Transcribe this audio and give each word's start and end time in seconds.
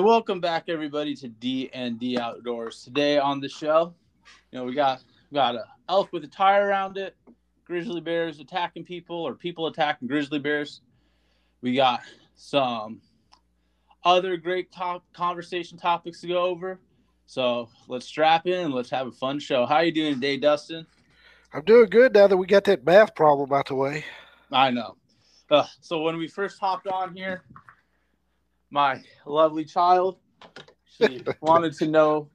Welcome 0.00 0.40
back, 0.40 0.64
everybody, 0.68 1.14
to 1.16 1.28
D 1.28 1.68
and 1.74 2.00
D 2.00 2.16
Outdoors. 2.18 2.82
Today 2.82 3.18
on 3.18 3.38
the 3.38 3.50
show, 3.50 3.92
you 4.50 4.58
know, 4.58 4.64
we 4.64 4.72
got 4.72 5.04
we 5.30 5.34
got 5.34 5.54
a 5.54 5.64
elk 5.90 6.10
with 6.10 6.24
a 6.24 6.26
tire 6.26 6.66
around 6.66 6.96
it, 6.96 7.14
grizzly 7.66 8.00
bears 8.00 8.40
attacking 8.40 8.84
people, 8.84 9.16
or 9.16 9.34
people 9.34 9.66
attacking 9.66 10.08
grizzly 10.08 10.38
bears. 10.38 10.80
We 11.60 11.74
got 11.74 12.00
some 12.34 13.02
other 14.02 14.38
great 14.38 14.72
top 14.72 15.04
conversation 15.12 15.76
topics 15.76 16.22
to 16.22 16.28
go 16.28 16.44
over. 16.44 16.80
So 17.26 17.68
let's 17.86 18.06
strap 18.06 18.46
in 18.46 18.58
and 18.64 18.74
let's 18.74 18.90
have 18.90 19.06
a 19.06 19.12
fun 19.12 19.38
show. 19.38 19.66
How 19.66 19.76
are 19.76 19.84
you 19.84 19.92
doing 19.92 20.14
today, 20.14 20.38
Dustin? 20.38 20.86
I'm 21.52 21.62
doing 21.62 21.90
good 21.90 22.14
now 22.14 22.26
that 22.26 22.38
we 22.38 22.46
got 22.46 22.64
that 22.64 22.86
math 22.86 23.14
problem 23.14 23.52
out 23.52 23.66
the 23.68 23.74
way. 23.74 24.06
I 24.50 24.70
know. 24.70 24.96
Uh, 25.50 25.66
so 25.82 26.00
when 26.00 26.16
we 26.16 26.26
first 26.26 26.58
hopped 26.58 26.86
on 26.86 27.14
here, 27.14 27.42
my 28.70 29.02
lovely 29.26 29.64
child, 29.64 30.18
she 30.84 31.22
wanted 31.40 31.74
to 31.74 31.86
know 31.86 32.28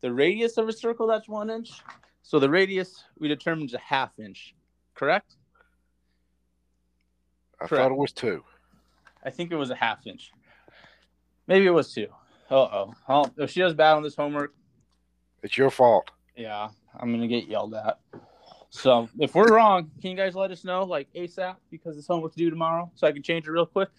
the 0.00 0.12
radius 0.12 0.56
of 0.56 0.68
a 0.68 0.72
circle 0.72 1.06
that's 1.06 1.28
one 1.28 1.50
inch. 1.50 1.70
So 2.22 2.38
the 2.38 2.48
radius 2.50 3.04
we 3.18 3.28
determined 3.28 3.70
is 3.70 3.74
a 3.74 3.78
half 3.78 4.18
inch, 4.18 4.54
correct? 4.94 5.36
I 7.60 7.66
Correct. 7.66 7.82
thought 7.82 7.92
it 7.92 7.96
was 7.98 8.12
two. 8.12 8.42
I 9.24 9.30
think 9.30 9.52
it 9.52 9.56
was 9.56 9.70
a 9.70 9.74
half 9.76 10.06
inch. 10.06 10.32
Maybe 11.46 11.66
it 11.66 11.70
was 11.70 11.92
two. 11.92 12.08
Uh 12.50 12.88
oh. 13.08 13.30
If 13.38 13.50
she 13.50 13.60
does 13.60 13.74
bad 13.74 13.94
on 13.94 14.02
this 14.02 14.16
homework, 14.16 14.52
It's 15.42 15.56
your 15.56 15.70
fault. 15.70 16.10
yeah, 16.36 16.68
I'm 16.98 17.12
gonna 17.12 17.28
get 17.28 17.46
yelled 17.48 17.74
at. 17.74 17.98
So 18.74 19.06
if 19.18 19.34
we're 19.34 19.54
wrong, 19.54 19.90
can 20.00 20.12
you 20.12 20.16
guys 20.16 20.34
let 20.34 20.50
us 20.50 20.64
know 20.64 20.82
like 20.84 21.06
ASAP 21.14 21.56
because 21.70 21.94
this 21.94 22.06
homework's 22.06 22.36
due 22.36 22.48
tomorrow, 22.48 22.90
so 22.94 23.06
I 23.06 23.12
can 23.12 23.22
change 23.22 23.46
it 23.46 23.50
real 23.50 23.66
quick. 23.66 23.90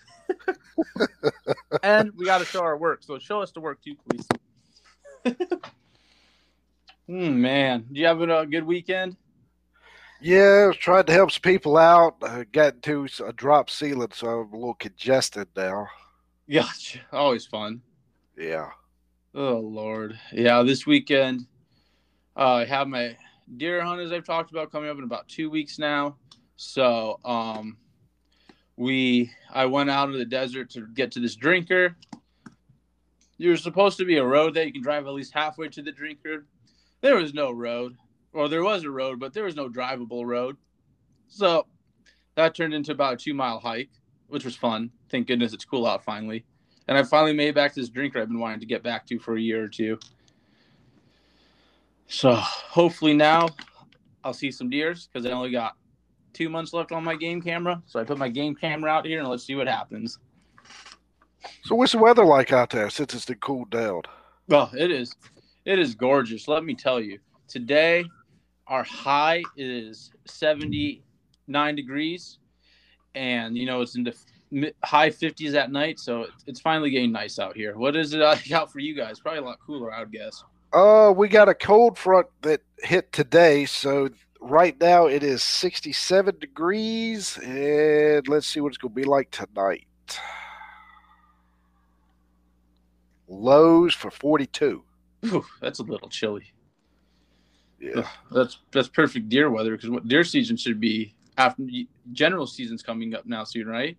and 1.83 2.11
we 2.17 2.25
got 2.25 2.39
to 2.39 2.45
show 2.45 2.61
our 2.61 2.75
work, 2.75 3.03
so 3.03 3.19
show 3.19 3.39
us 3.39 3.51
the 3.51 3.61
work 3.61 3.79
too, 3.83 3.95
please. 4.09 4.27
Hmm, 7.07 7.41
man, 7.41 7.85
do 7.91 7.99
you 7.99 8.07
have 8.07 8.21
a 8.21 8.45
good 8.47 8.63
weekend? 8.63 9.17
Yeah, 10.21 10.63
I 10.63 10.67
was 10.67 10.77
trying 10.77 11.03
to 11.03 11.11
help 11.11 11.31
some 11.31 11.41
people 11.41 11.77
out. 11.77 12.15
I 12.23 12.45
got 12.45 12.75
into 12.75 13.05
a 13.27 13.33
drop 13.33 13.69
ceiling, 13.69 14.11
so 14.13 14.27
I'm 14.27 14.53
a 14.53 14.55
little 14.55 14.73
congested 14.73 15.49
now. 15.55 15.87
Gotcha. 16.49 16.99
Always 17.11 17.45
fun. 17.45 17.81
Yeah. 18.37 18.69
Oh 19.35 19.59
Lord, 19.59 20.17
yeah. 20.31 20.63
This 20.63 20.87
weekend, 20.87 21.45
uh, 22.37 22.53
I 22.53 22.65
have 22.65 22.87
my 22.87 23.17
deer 23.57 23.83
hunt 23.83 24.01
as 24.01 24.11
I've 24.11 24.25
talked 24.25 24.51
about 24.51 24.71
coming 24.71 24.89
up 24.89 24.97
in 24.97 25.03
about 25.03 25.27
two 25.27 25.49
weeks 25.49 25.79
now. 25.79 26.17
So, 26.55 27.19
um, 27.25 27.77
we 28.75 29.31
I 29.53 29.65
went 29.65 29.89
out 29.89 30.07
into 30.07 30.17
the 30.17 30.25
desert 30.25 30.69
to 30.71 30.87
get 30.93 31.11
to 31.11 31.19
this 31.19 31.35
drinker. 31.35 31.95
There's 33.37 33.63
supposed 33.63 33.97
to 33.97 34.05
be 34.05 34.17
a 34.17 34.25
road 34.25 34.53
that 34.55 34.65
you 34.65 34.73
can 34.73 34.81
drive 34.81 35.05
at 35.05 35.13
least 35.13 35.33
halfway 35.33 35.67
to 35.69 35.81
the 35.81 35.91
drinker. 35.91 36.45
There 37.01 37.15
was 37.15 37.33
no 37.33 37.51
road, 37.51 37.95
or 38.31 38.47
there 38.47 38.63
was 38.63 38.83
a 38.83 38.89
road, 38.89 39.19
but 39.19 39.33
there 39.33 39.43
was 39.43 39.55
no 39.55 39.69
drivable 39.69 40.25
road. 40.25 40.57
So 41.27 41.67
that 42.35 42.55
turned 42.55 42.73
into 42.73 42.91
about 42.91 43.13
a 43.13 43.17
two 43.17 43.33
mile 43.33 43.59
hike, 43.59 43.91
which 44.27 44.45
was 44.45 44.55
fun. 44.55 44.91
Thank 45.09 45.27
goodness 45.27 45.53
it's 45.53 45.65
cool 45.65 45.85
out 45.85 46.03
finally 46.03 46.45
and 46.87 46.97
I 46.97 47.03
finally 47.03 47.33
made 47.33 47.49
it 47.49 47.55
back 47.55 47.73
to 47.73 47.79
this 47.79 47.89
drinker 47.89 48.19
I've 48.19 48.27
been 48.27 48.39
wanting 48.39 48.59
to 48.59 48.65
get 48.65 48.83
back 48.83 49.05
to 49.07 49.19
for 49.19 49.35
a 49.35 49.41
year 49.41 49.63
or 49.63 49.67
two. 49.67 49.99
So 52.13 52.35
hopefully 52.35 53.13
now 53.15 53.49
I'll 54.23 54.35
see 54.35 54.51
some 54.51 54.69
deers 54.69 55.09
because 55.11 55.25
I 55.25 55.31
only 55.31 55.49
got 55.49 55.73
two 56.31 56.47
months 56.47 56.71
left 56.71 56.91
on 56.91 57.03
my 57.03 57.15
game 57.15 57.41
camera. 57.41 57.81
So 57.87 57.99
I 57.99 58.03
put 58.03 58.19
my 58.19 58.29
game 58.29 58.53
camera 58.53 58.91
out 58.91 59.05
here 59.05 59.19
and 59.19 59.27
let's 59.27 59.43
see 59.43 59.55
what 59.55 59.67
happens. 59.67 60.19
So 61.63 61.73
what's 61.73 61.91
the 61.91 61.97
weather 61.97 62.23
like 62.23 62.53
out 62.53 62.69
there 62.69 62.91
since 62.91 63.15
it's 63.15 63.25
been 63.25 63.39
cooled 63.39 63.71
down? 63.71 64.03
Well, 64.47 64.69
it 64.77 64.91
is, 64.91 65.11
it 65.65 65.79
is 65.79 65.95
gorgeous. 65.95 66.47
Let 66.47 66.63
me 66.63 66.75
tell 66.75 67.01
you. 67.01 67.17
Today, 67.47 68.05
our 68.67 68.83
high 68.83 69.41
is 69.57 70.11
seventy-nine 70.25 71.75
degrees, 71.75 72.37
and 73.15 73.57
you 73.57 73.65
know 73.65 73.81
it's 73.81 73.95
in 73.95 74.03
the 74.03 74.73
high 74.83 75.09
fifties 75.09 75.55
at 75.55 75.71
night. 75.71 75.99
So 75.99 76.27
it's 76.45 76.61
finally 76.61 76.91
getting 76.91 77.11
nice 77.11 77.39
out 77.39 77.55
here. 77.55 77.75
What 77.75 77.95
is 77.95 78.13
it 78.13 78.21
out 78.21 78.71
for 78.71 78.79
you 78.79 78.95
guys? 78.95 79.19
Probably 79.19 79.39
a 79.39 79.43
lot 79.43 79.57
cooler, 79.65 79.91
I 79.91 80.01
would 80.01 80.11
guess. 80.11 80.43
Uh, 80.73 81.13
we 81.15 81.27
got 81.27 81.47
a 81.47 81.53
cold 81.53 81.99
front 81.99 82.25
that 82.41 82.61
hit 82.79 83.11
today, 83.11 83.63
so 83.63 84.09
right 84.41 84.79
now 84.81 85.05
it 85.05 85.21
is 85.21 85.43
67 85.43 86.39
degrees, 86.39 87.37
and 87.37 88.27
let's 88.27 88.47
see 88.47 88.59
what 88.59 88.69
it's 88.69 88.77
going 88.77 88.91
to 88.91 88.95
be 88.95 89.03
like 89.03 89.29
tonight. 89.29 89.85
Lows 93.27 93.93
for 93.93 94.09
42. 94.09 94.83
Whew, 95.21 95.45
that's 95.61 95.77
a 95.77 95.83
little 95.83 96.09
chilly. 96.09 96.51
Yeah. 97.79 98.07
That's 98.31 98.59
that's 98.71 98.87
perfect 98.87 99.29
deer 99.29 99.49
weather 99.49 99.75
because 99.75 99.89
what 99.89 100.07
deer 100.07 100.23
season 100.23 100.55
should 100.57 100.79
be 100.79 101.13
after 101.37 101.63
general 102.13 102.47
season's 102.47 102.81
coming 102.81 103.13
up 103.13 103.25
now 103.25 103.43
soon, 103.43 103.67
right? 103.67 103.97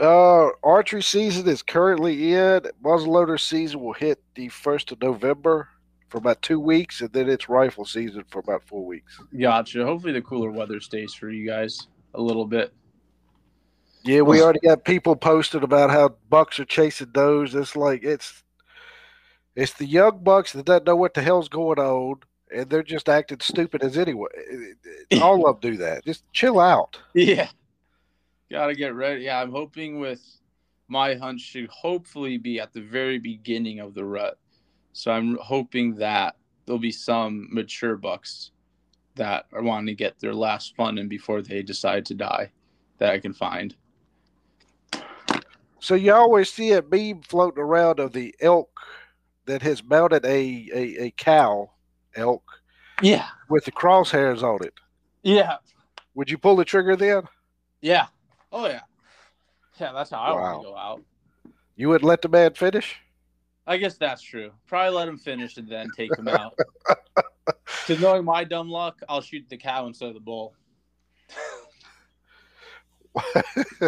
Uh, 0.00 0.48
archery 0.62 1.02
season 1.02 1.48
is 1.48 1.62
currently 1.62 2.34
in. 2.34 2.62
Muzzleloader 2.82 3.40
season 3.40 3.80
will 3.80 3.92
hit 3.92 4.22
the 4.34 4.48
first 4.48 4.92
of 4.92 5.00
November 5.00 5.68
for 6.12 6.18
about 6.18 6.42
two 6.42 6.60
weeks, 6.60 7.00
and 7.00 7.10
then 7.14 7.30
it's 7.30 7.48
rifle 7.48 7.86
season 7.86 8.22
for 8.28 8.38
about 8.38 8.62
four 8.64 8.84
weeks. 8.84 9.18
Gotcha. 9.40 9.82
Hopefully 9.82 10.12
the 10.12 10.20
cooler 10.20 10.50
weather 10.50 10.78
stays 10.78 11.14
for 11.14 11.30
you 11.30 11.48
guys 11.48 11.88
a 12.14 12.20
little 12.20 12.44
bit. 12.44 12.74
Yeah, 14.04 14.20
we 14.20 14.42
already 14.42 14.60
got 14.60 14.84
people 14.84 15.16
posted 15.16 15.64
about 15.64 15.88
how 15.88 16.16
bucks 16.28 16.60
are 16.60 16.66
chasing 16.66 17.12
does. 17.12 17.54
It's 17.54 17.74
like 17.74 18.04
it's 18.04 18.44
it's 19.56 19.72
the 19.72 19.86
young 19.86 20.22
bucks 20.22 20.52
that 20.52 20.66
don't 20.66 20.84
know 20.84 20.96
what 20.96 21.14
the 21.14 21.22
hell's 21.22 21.48
going 21.48 21.78
on, 21.78 22.16
and 22.54 22.68
they're 22.68 22.82
just 22.82 23.08
acting 23.08 23.40
stupid 23.40 23.82
as 23.82 23.96
anyway. 23.96 24.28
All 25.22 25.48
of 25.48 25.60
them 25.60 25.72
do 25.72 25.78
that. 25.78 26.04
Just 26.04 26.30
chill 26.34 26.60
out. 26.60 26.98
Yeah. 27.14 27.48
Gotta 28.50 28.74
get 28.74 28.94
ready. 28.94 29.22
Yeah, 29.22 29.40
I'm 29.40 29.52
hoping 29.52 29.98
with 29.98 30.20
my 30.88 31.14
hunt 31.14 31.40
should 31.40 31.70
hopefully 31.70 32.36
be 32.36 32.60
at 32.60 32.74
the 32.74 32.82
very 32.82 33.18
beginning 33.18 33.80
of 33.80 33.94
the 33.94 34.04
rut. 34.04 34.36
So 34.92 35.10
I'm 35.10 35.36
hoping 35.38 35.94
that 35.96 36.36
there'll 36.66 36.78
be 36.78 36.92
some 36.92 37.48
mature 37.50 37.96
bucks 37.96 38.50
that 39.14 39.46
are 39.52 39.62
wanting 39.62 39.86
to 39.86 39.94
get 39.94 40.18
their 40.20 40.34
last 40.34 40.74
fun 40.76 40.98
in 40.98 41.08
before 41.08 41.42
they 41.42 41.62
decide 41.62 42.06
to 42.06 42.14
die 42.14 42.50
that 42.98 43.12
I 43.12 43.18
can 43.18 43.32
find. 43.32 43.74
So 45.80 45.94
you 45.94 46.12
always 46.14 46.52
see 46.52 46.72
a 46.72 46.82
meme 46.82 47.22
floating 47.22 47.62
around 47.62 47.98
of 47.98 48.12
the 48.12 48.34
elk 48.40 48.70
that 49.46 49.62
has 49.62 49.82
mounted 49.82 50.24
a 50.24 50.68
a, 50.72 51.04
a 51.06 51.10
cow 51.16 51.70
elk 52.14 52.44
Yeah. 53.02 53.26
with 53.48 53.64
the 53.64 53.72
crosshairs 53.72 54.42
on 54.42 54.64
it. 54.64 54.74
Yeah. 55.22 55.56
Would 56.14 56.30
you 56.30 56.38
pull 56.38 56.56
the 56.56 56.64
trigger 56.64 56.94
then? 56.94 57.22
Yeah. 57.80 58.06
Oh 58.52 58.66
yeah. 58.66 58.82
Yeah, 59.80 59.92
that's 59.92 60.10
how 60.10 60.18
I 60.20 60.32
want 60.32 60.62
to 60.62 60.68
go 60.68 60.76
out. 60.76 61.02
You 61.74 61.88
wouldn't 61.88 62.06
let 62.08 62.22
the 62.22 62.28
man 62.28 62.54
finish? 62.54 62.96
I 63.66 63.76
guess 63.76 63.96
that's 63.96 64.22
true. 64.22 64.50
Probably 64.66 64.90
let 64.96 65.08
him 65.08 65.18
finish 65.18 65.56
and 65.56 65.68
then 65.68 65.88
take 65.96 66.16
him 66.16 66.28
out. 66.28 66.54
Because 67.84 68.00
knowing 68.00 68.24
my 68.24 68.44
dumb 68.44 68.68
luck, 68.68 69.00
I'll 69.08 69.20
shoot 69.20 69.44
the 69.48 69.56
cow 69.56 69.86
instead 69.88 70.08
of 70.08 70.14
the 70.14 70.20
bull. 70.20 70.54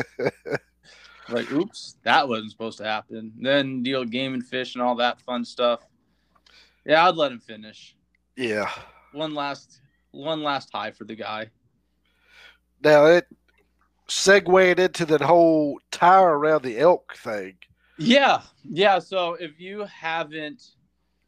Like, 1.28 1.50
oops, 1.52 1.96
that 2.02 2.28
wasn't 2.28 2.50
supposed 2.50 2.78
to 2.78 2.84
happen. 2.84 3.32
Then 3.40 3.82
deal 3.82 4.04
game 4.04 4.34
and 4.34 4.46
fish 4.46 4.74
and 4.74 4.82
all 4.82 4.96
that 4.96 5.22
fun 5.22 5.44
stuff. 5.44 5.80
Yeah, 6.84 7.08
I'd 7.08 7.16
let 7.16 7.32
him 7.32 7.40
finish. 7.40 7.96
yeah. 8.36 8.70
One 9.12 9.32
last, 9.34 9.80
one 10.10 10.42
last 10.42 10.70
high 10.72 10.90
for 10.90 11.04
the 11.04 11.14
guy. 11.14 11.48
Now 12.82 13.06
it 13.06 13.26
segued 14.08 14.78
into 14.80 15.06
that 15.06 15.22
whole 15.22 15.78
tire 15.90 16.36
around 16.36 16.62
the 16.62 16.78
elk 16.78 17.14
thing. 17.16 17.54
Yeah, 17.96 18.42
yeah. 18.64 18.98
So 18.98 19.34
if 19.34 19.60
you 19.60 19.84
haven't 19.84 20.62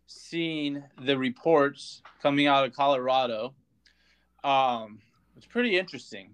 seen 0.07 0.85
the 1.01 1.17
reports 1.17 2.03
coming 2.23 2.47
out 2.47 2.65
of 2.65 2.73
Colorado, 2.75 3.55
um, 4.43 5.01
it's 5.37 5.47
pretty 5.47 5.79
interesting. 5.79 6.31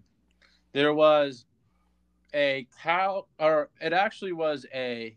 There 0.73 0.94
was 0.94 1.44
a 2.34 2.67
cow, 2.82 3.26
or 3.38 3.70
it 3.81 3.93
actually 3.93 4.32
was 4.32 4.64
a 4.73 5.17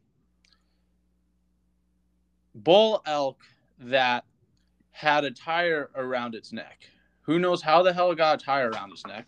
bull 2.53 3.01
elk 3.06 3.41
that 3.79 4.25
had 4.91 5.23
a 5.23 5.31
tire 5.31 5.89
around 5.95 6.35
its 6.35 6.51
neck. 6.51 6.89
Who 7.21 7.39
knows 7.39 7.62
how 7.62 7.83
the 7.83 7.94
hell 7.94 8.12
it 8.12 8.17
got 8.17 8.41
a 8.41 8.45
tire 8.45 8.69
around 8.69 8.91
its 8.91 9.06
neck? 9.06 9.27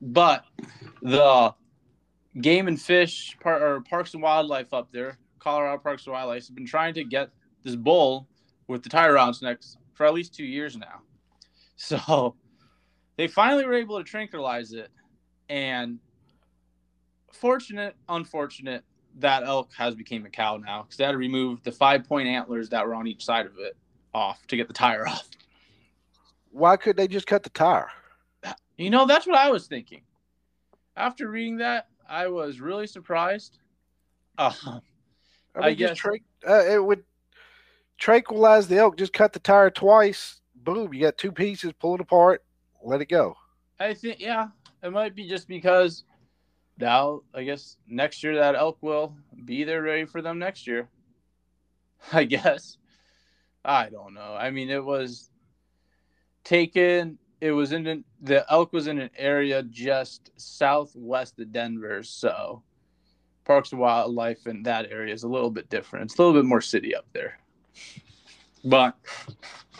But 0.00 0.44
the 1.02 1.54
game 2.40 2.68
and 2.68 2.80
fish 2.80 3.36
par- 3.40 3.64
or 3.64 3.80
parks 3.82 4.14
and 4.14 4.22
wildlife 4.22 4.72
up 4.72 4.90
there, 4.92 5.18
Colorado 5.38 5.78
Parks 5.78 6.06
and 6.06 6.12
Wildlife, 6.12 6.42
has 6.42 6.50
been 6.50 6.66
trying 6.66 6.94
to 6.94 7.04
get 7.04 7.30
this 7.62 7.76
bull 7.76 8.28
with 8.66 8.82
the 8.82 8.88
tire 8.88 9.14
around 9.14 9.30
its 9.30 9.42
neck 9.42 9.58
for 9.94 10.06
at 10.06 10.14
least 10.14 10.34
two 10.34 10.44
years 10.44 10.76
now. 10.76 11.00
So 11.80 12.34
they 13.16 13.28
finally 13.28 13.64
were 13.64 13.74
able 13.74 13.98
to 13.98 14.02
tranquilize 14.02 14.72
it. 14.72 14.90
And 15.48 16.00
fortunate, 17.32 17.94
unfortunate, 18.08 18.82
that 19.20 19.44
elk 19.44 19.72
has 19.74 19.94
became 19.94 20.26
a 20.26 20.28
cow 20.28 20.56
now 20.56 20.82
because 20.82 20.96
they 20.96 21.04
had 21.04 21.12
to 21.12 21.18
remove 21.18 21.62
the 21.62 21.70
five 21.70 22.02
point 22.02 22.26
antlers 22.26 22.68
that 22.70 22.84
were 22.84 22.94
on 22.94 23.06
each 23.06 23.24
side 23.24 23.46
of 23.46 23.52
it 23.58 23.76
off 24.12 24.44
to 24.48 24.56
get 24.56 24.66
the 24.66 24.74
tire 24.74 25.06
off. 25.08 25.28
Why 26.50 26.76
could 26.76 26.96
they 26.96 27.06
just 27.06 27.28
cut 27.28 27.44
the 27.44 27.50
tire? 27.50 27.90
You 28.76 28.90
know, 28.90 29.06
that's 29.06 29.26
what 29.26 29.36
I 29.36 29.50
was 29.50 29.66
thinking. 29.66 30.02
After 30.96 31.28
reading 31.28 31.58
that, 31.58 31.88
I 32.08 32.28
was 32.28 32.60
really 32.60 32.86
surprised. 32.86 33.58
Uh, 34.38 34.52
I, 34.64 34.70
mean, 34.70 34.82
I 35.56 35.74
just 35.74 35.78
guess- 35.78 35.98
tra- 35.98 36.18
uh, 36.48 36.64
it 36.64 36.82
would 36.82 37.04
tranquilize 37.98 38.68
the 38.68 38.78
elk. 38.78 38.96
Just 38.96 39.12
cut 39.12 39.32
the 39.32 39.38
tire 39.40 39.70
twice. 39.70 40.40
Boom, 40.54 40.92
you 40.94 41.00
got 41.00 41.18
two 41.18 41.32
pieces. 41.32 41.72
Pull 41.78 41.96
it 41.96 42.00
apart. 42.00 42.42
Let 42.82 43.00
it 43.00 43.06
go. 43.06 43.36
I 43.80 43.94
think, 43.94 44.20
yeah, 44.20 44.48
it 44.82 44.90
might 44.90 45.14
be 45.14 45.28
just 45.28 45.48
because 45.48 46.04
now, 46.78 47.22
I 47.34 47.44
guess 47.44 47.76
next 47.88 48.22
year 48.22 48.36
that 48.36 48.54
elk 48.54 48.78
will 48.80 49.14
be 49.44 49.64
there 49.64 49.82
ready 49.82 50.04
for 50.04 50.22
them 50.22 50.38
next 50.38 50.66
year. 50.66 50.88
I 52.12 52.24
guess. 52.24 52.76
I 53.64 53.88
don't 53.88 54.14
know. 54.14 54.36
I 54.38 54.50
mean, 54.50 54.70
it 54.70 54.84
was 54.84 55.30
taken. 56.44 57.18
It 57.40 57.52
was 57.52 57.72
in 57.72 57.86
an, 57.86 58.04
the 58.20 58.44
elk 58.50 58.72
was 58.72 58.88
in 58.88 58.98
an 58.98 59.10
area 59.16 59.62
just 59.62 60.30
southwest 60.36 61.38
of 61.38 61.52
Denver, 61.52 62.02
so 62.02 62.62
Parks 63.44 63.72
and 63.72 63.80
Wildlife 63.80 64.46
in 64.46 64.62
that 64.64 64.90
area 64.90 65.14
is 65.14 65.22
a 65.22 65.28
little 65.28 65.50
bit 65.50 65.70
different. 65.70 66.06
It's 66.06 66.18
a 66.18 66.22
little 66.22 66.40
bit 66.40 66.46
more 66.46 66.60
city 66.60 66.94
up 66.94 67.06
there, 67.12 67.38
but 68.64 68.96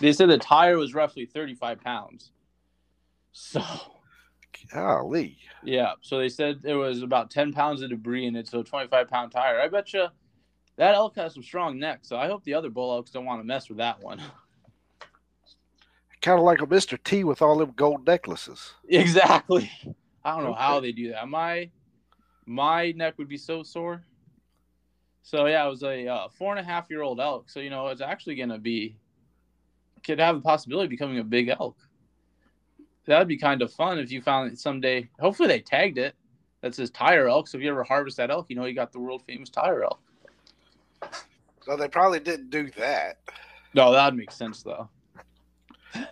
they 0.00 0.12
said 0.12 0.28
the 0.28 0.38
tire 0.38 0.78
was 0.78 0.94
roughly 0.94 1.26
35 1.26 1.80
pounds. 1.80 2.30
So 3.32 3.62
Golly. 4.72 5.38
yeah, 5.62 5.92
so 6.00 6.18
they 6.18 6.28
said 6.28 6.60
there 6.62 6.78
was 6.78 7.02
about 7.02 7.30
10 7.30 7.52
pounds 7.52 7.82
of 7.82 7.90
debris 7.90 8.26
in 8.26 8.36
it, 8.36 8.48
so 8.48 8.60
a 8.60 8.64
25 8.64 9.08
pound 9.08 9.32
tire. 9.32 9.60
I 9.60 9.68
bet 9.68 9.92
you 9.92 10.06
that 10.76 10.94
elk 10.94 11.16
has 11.16 11.34
some 11.34 11.42
strong 11.42 11.78
neck, 11.78 12.00
so 12.02 12.16
I 12.16 12.28
hope 12.28 12.44
the 12.44 12.54
other 12.54 12.70
bull 12.70 12.92
elks 12.92 13.10
don't 13.10 13.24
want 13.24 13.40
to 13.40 13.46
mess 13.46 13.68
with 13.68 13.78
that 13.78 14.00
one. 14.00 14.22
Kind 16.20 16.38
of 16.38 16.44
like 16.44 16.60
a 16.60 16.66
Mr. 16.66 16.98
T 17.02 17.24
with 17.24 17.42
all 17.42 17.58
them 17.58 17.72
gold 17.76 18.06
necklaces. 18.06 18.74
exactly. 18.88 19.70
I 20.24 20.34
don't 20.34 20.44
know 20.44 20.54
how 20.54 20.80
they 20.80 20.92
do 20.92 21.12
that. 21.12 21.28
My 21.28 21.70
my 22.44 22.92
neck 22.92 23.14
would 23.18 23.28
be 23.28 23.36
so 23.36 23.62
sore. 23.62 24.02
So 25.22 25.46
yeah, 25.46 25.66
it 25.66 25.70
was 25.70 25.82
a 25.82 26.06
uh, 26.06 26.28
four 26.28 26.56
and 26.56 26.60
a 26.60 26.68
half 26.68 26.90
year 26.90 27.02
old 27.02 27.20
elk. 27.20 27.50
So 27.50 27.60
you 27.60 27.70
know, 27.70 27.86
it's 27.88 28.00
actually 28.00 28.34
gonna 28.34 28.58
be 28.58 28.96
could 30.04 30.18
have 30.18 30.36
a 30.36 30.40
possibility 30.40 30.86
of 30.86 30.90
becoming 30.90 31.18
a 31.18 31.24
big 31.24 31.48
elk. 31.48 31.76
That'd 33.06 33.28
be 33.28 33.38
kind 33.38 33.62
of 33.62 33.72
fun 33.72 33.98
if 33.98 34.10
you 34.10 34.20
found 34.20 34.52
it 34.52 34.58
someday. 34.58 35.08
Hopefully 35.18 35.48
they 35.48 35.60
tagged 35.60 35.98
it. 35.98 36.14
That 36.60 36.74
says 36.74 36.90
tire 36.90 37.28
elk. 37.28 37.46
So 37.46 37.56
if 37.56 37.64
you 37.64 37.70
ever 37.70 37.84
harvest 37.84 38.16
that 38.16 38.30
elk, 38.30 38.46
you 38.48 38.56
know 38.56 38.64
you 38.64 38.74
got 38.74 38.92
the 38.92 39.00
world 39.00 39.22
famous 39.26 39.48
tire 39.48 39.84
elk. 39.84 40.00
No, 41.66 41.76
they 41.76 41.88
probably 41.88 42.20
didn't 42.20 42.50
do 42.50 42.70
that. 42.78 43.18
No, 43.74 43.92
that'd 43.92 44.18
make 44.18 44.32
sense 44.32 44.62
though. 44.62 44.88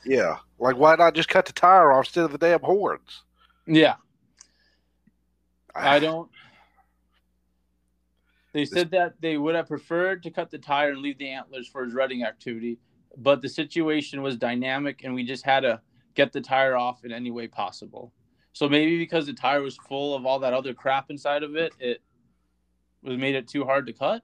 Yeah. 0.05 0.37
Like, 0.58 0.76
why 0.76 0.96
not 0.96 1.14
just 1.14 1.28
cut 1.28 1.46
the 1.46 1.52
tire 1.52 1.93
off 1.93 2.06
instead 2.06 2.25
of 2.25 2.32
the 2.32 2.38
damn 2.38 2.61
horns? 2.61 3.23
Yeah. 3.67 3.96
Ah. 5.75 5.90
I 5.93 5.99
don't. 5.99 6.31
They 8.52 8.64
said 8.64 8.90
that 8.93 9.20
they 9.20 9.37
would 9.37 9.55
have 9.55 9.69
preferred 9.69 10.23
to 10.23 10.31
cut 10.31 10.50
the 10.50 10.58
tire 10.58 10.93
and 10.93 11.02
leave 11.02 11.19
the 11.19 11.28
antlers 11.28 11.69
for 11.69 11.84
his 11.84 11.93
rutting 11.93 12.25
activity, 12.25 12.78
but 13.19 13.43
the 13.43 13.50
situation 13.50 14.23
was 14.23 14.38
dynamic 14.38 15.05
and 15.05 15.14
we 15.14 15.25
just 15.25 15.44
had 15.44 15.61
to 15.61 15.82
get 16.14 16.32
the 16.32 16.40
tire 16.40 16.75
off 16.75 17.05
in 17.05 17.12
any 17.12 17.31
way 17.31 17.49
possible. 17.49 18.14
So 18.55 18.67
maybe 18.67 18.96
because 18.96 19.26
the 19.26 19.34
tire 19.34 19.61
was 19.61 19.76
full 19.87 20.14
of 20.14 20.25
all 20.25 20.38
that 20.38 20.55
other 20.55 20.73
crap 20.73 21.11
inside 21.11 21.43
of 21.43 21.55
it, 21.55 21.75
it 21.78 22.00
was 23.02 23.19
made 23.19 23.34
it 23.34 23.46
too 23.46 23.64
hard 23.64 23.87
to 23.88 23.93
cut. 23.93 24.23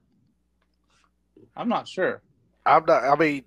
I'm 1.55 1.69
not 1.69 1.87
sure. 1.87 2.23
I'm 2.65 2.85
not. 2.85 3.03
I 3.03 3.15
mean, 3.15 3.43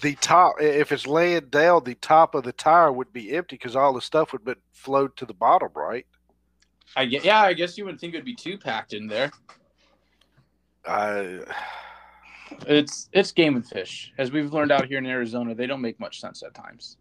the 0.00 0.14
top. 0.16 0.56
If 0.60 0.92
it's 0.92 1.06
laying 1.06 1.46
down, 1.46 1.84
the 1.84 1.94
top 1.94 2.34
of 2.34 2.44
the 2.44 2.52
tire 2.52 2.92
would 2.92 3.12
be 3.12 3.34
empty 3.34 3.56
because 3.56 3.76
all 3.76 3.92
the 3.92 4.00
stuff 4.00 4.32
would 4.32 4.44
be 4.44 4.54
flowed 4.72 5.16
to 5.16 5.26
the 5.26 5.34
bottom, 5.34 5.70
right? 5.74 6.06
I 6.96 7.04
get, 7.04 7.24
yeah, 7.24 7.42
I 7.42 7.52
guess 7.52 7.76
you 7.76 7.84
would 7.84 8.00
think 8.00 8.14
it'd 8.14 8.24
be 8.24 8.34
too 8.34 8.58
packed 8.58 8.92
in 8.92 9.06
there. 9.06 9.30
I. 10.86 11.40
It's 12.66 13.10
it's 13.12 13.30
game 13.30 13.56
and 13.56 13.66
fish, 13.66 14.12
as 14.16 14.32
we've 14.32 14.52
learned 14.54 14.72
out 14.72 14.86
here 14.86 14.98
in 14.98 15.04
Arizona. 15.04 15.54
They 15.54 15.66
don't 15.66 15.82
make 15.82 16.00
much 16.00 16.20
sense 16.20 16.42
at 16.42 16.54
times. 16.54 16.96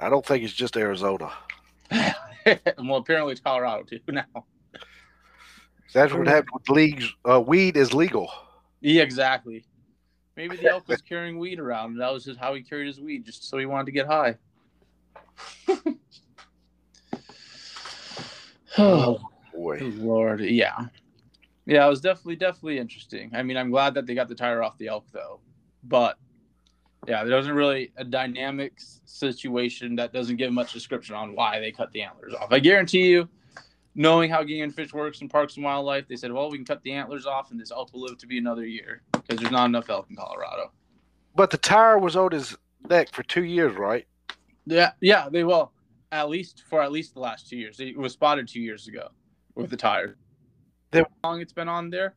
I 0.00 0.08
don't 0.08 0.26
think 0.26 0.42
it's 0.42 0.52
just 0.52 0.76
Arizona. 0.76 1.32
well, 1.92 2.96
apparently 2.96 3.32
it's 3.32 3.40
Colorado 3.40 3.84
too 3.84 4.00
now. 4.08 4.24
That's 5.92 6.12
what 6.12 6.26
happened 6.26 6.50
with 6.54 6.68
leagues. 6.68 7.14
Uh, 7.28 7.40
weed 7.40 7.76
is 7.76 7.94
legal. 7.94 8.28
Yeah, 8.80 9.02
exactly. 9.02 9.64
Maybe 10.36 10.56
the 10.56 10.70
elk 10.70 10.88
was 10.88 11.00
carrying 11.00 11.38
weed 11.38 11.60
around, 11.60 11.92
and 11.92 12.00
that 12.00 12.12
was 12.12 12.24
just 12.24 12.40
how 12.40 12.54
he 12.54 12.62
carried 12.62 12.88
his 12.88 13.00
weed, 13.00 13.24
just 13.24 13.48
so 13.48 13.58
he 13.58 13.66
wanted 13.66 13.86
to 13.86 13.92
get 13.92 14.06
high. 14.06 14.36
Oh, 18.76 19.20
oh 19.20 19.30
Boy, 19.54 19.78
Lord, 19.98 20.40
yeah, 20.40 20.86
yeah. 21.64 21.86
It 21.86 21.88
was 21.88 22.00
definitely, 22.00 22.34
definitely 22.34 22.78
interesting. 22.80 23.30
I 23.32 23.44
mean, 23.44 23.56
I'm 23.56 23.70
glad 23.70 23.94
that 23.94 24.04
they 24.04 24.16
got 24.16 24.26
the 24.26 24.34
tire 24.34 24.64
off 24.64 24.76
the 24.78 24.88
elk, 24.88 25.06
though. 25.12 25.38
But 25.84 26.18
yeah, 27.06 27.22
there 27.22 27.36
wasn't 27.36 27.54
really 27.54 27.92
a 27.96 28.04
dynamic 28.04 28.80
situation 29.04 29.94
that 29.94 30.12
doesn't 30.12 30.36
give 30.36 30.52
much 30.52 30.72
description 30.72 31.14
on 31.14 31.36
why 31.36 31.60
they 31.60 31.70
cut 31.70 31.92
the 31.92 32.02
antlers 32.02 32.34
off. 32.34 32.48
I 32.50 32.58
guarantee 32.58 33.06
you, 33.06 33.28
knowing 33.94 34.30
how 34.30 34.42
game 34.42 34.64
and 34.64 34.74
fish 34.74 34.92
works 34.92 35.20
in 35.20 35.28
parks 35.28 35.56
and 35.56 35.64
wildlife, 35.64 36.08
they 36.08 36.16
said, 36.16 36.32
well, 36.32 36.50
we 36.50 36.58
can 36.58 36.64
cut 36.64 36.82
the 36.82 36.92
antlers 36.92 37.26
off, 37.26 37.50
and 37.50 37.60
this 37.60 37.70
elk 37.70 37.92
will 37.92 38.02
live 38.02 38.18
to 38.18 38.26
be 38.26 38.38
another 38.38 38.66
year 38.66 39.02
because 39.12 39.38
there's 39.38 39.52
not 39.52 39.66
enough 39.66 39.88
elk 39.90 40.06
in 40.10 40.16
Colorado. 40.16 40.72
but 41.36 41.50
the 41.50 41.58
tire 41.58 41.98
was 41.98 42.16
on 42.16 42.32
his 42.32 42.56
neck 42.88 43.12
for 43.12 43.22
two 43.22 43.44
years, 43.44 43.76
right? 43.76 44.06
Yeah, 44.66 44.92
yeah, 45.00 45.28
they 45.30 45.44
will. 45.44 45.72
At 46.12 46.28
least 46.28 46.62
for 46.68 46.80
at 46.82 46.92
least 46.92 47.14
the 47.14 47.20
last 47.20 47.48
two 47.48 47.56
years. 47.56 47.80
It 47.80 47.96
was 47.98 48.12
spotted 48.12 48.46
two 48.48 48.60
years 48.60 48.86
ago 48.88 49.08
with 49.54 49.70
the 49.70 49.76
tire. 49.76 50.16
Then- 50.90 51.04
how 51.22 51.30
long 51.30 51.40
it's 51.40 51.52
been 51.52 51.68
on 51.68 51.90
there? 51.90 52.14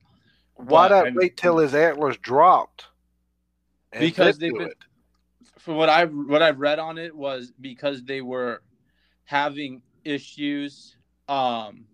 Why 0.55 0.88
not 0.88 1.13
wait 1.13 1.38
till 1.38 1.57
his 1.57 1.74
antlers 1.75 2.17
dropped? 2.17 2.86
Because 3.98 4.38
they've 4.38 4.53
been- 4.53 4.69
it? 4.69 4.77
From 5.57 5.75
what 5.75 5.89
I've 5.89 6.13
what 6.13 6.41
I've 6.41 6.60
read 6.60 6.79
on 6.79 6.98
it 6.98 7.15
was 7.15 7.51
because 7.60 8.03
they 8.03 8.22
were 8.22 8.62
having 9.24 9.81
issues 10.03 10.97
um 11.27 11.86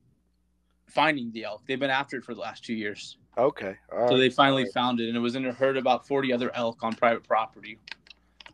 finding 0.88 1.32
the 1.32 1.44
elk. 1.44 1.64
They've 1.68 1.80
been 1.80 1.90
after 1.90 2.18
it 2.18 2.24
for 2.24 2.34
the 2.34 2.42
last 2.42 2.64
two 2.64 2.74
years. 2.74 3.18
Okay. 3.38 3.76
all 3.92 4.08
So 4.08 4.14
right. 4.14 4.20
they 4.20 4.30
finally 4.30 4.66
found 4.66 5.00
it 5.00 5.08
and 5.08 5.18
it 5.18 5.20
was 5.20 5.36
in 5.36 5.46
a 5.46 5.52
herd 5.52 5.78
of 5.78 5.82
about 5.84 6.08
forty 6.08 6.32
other 6.32 6.56
elk 6.56 6.84
on 6.84 6.94
private 6.94 7.24
property. 7.24 7.80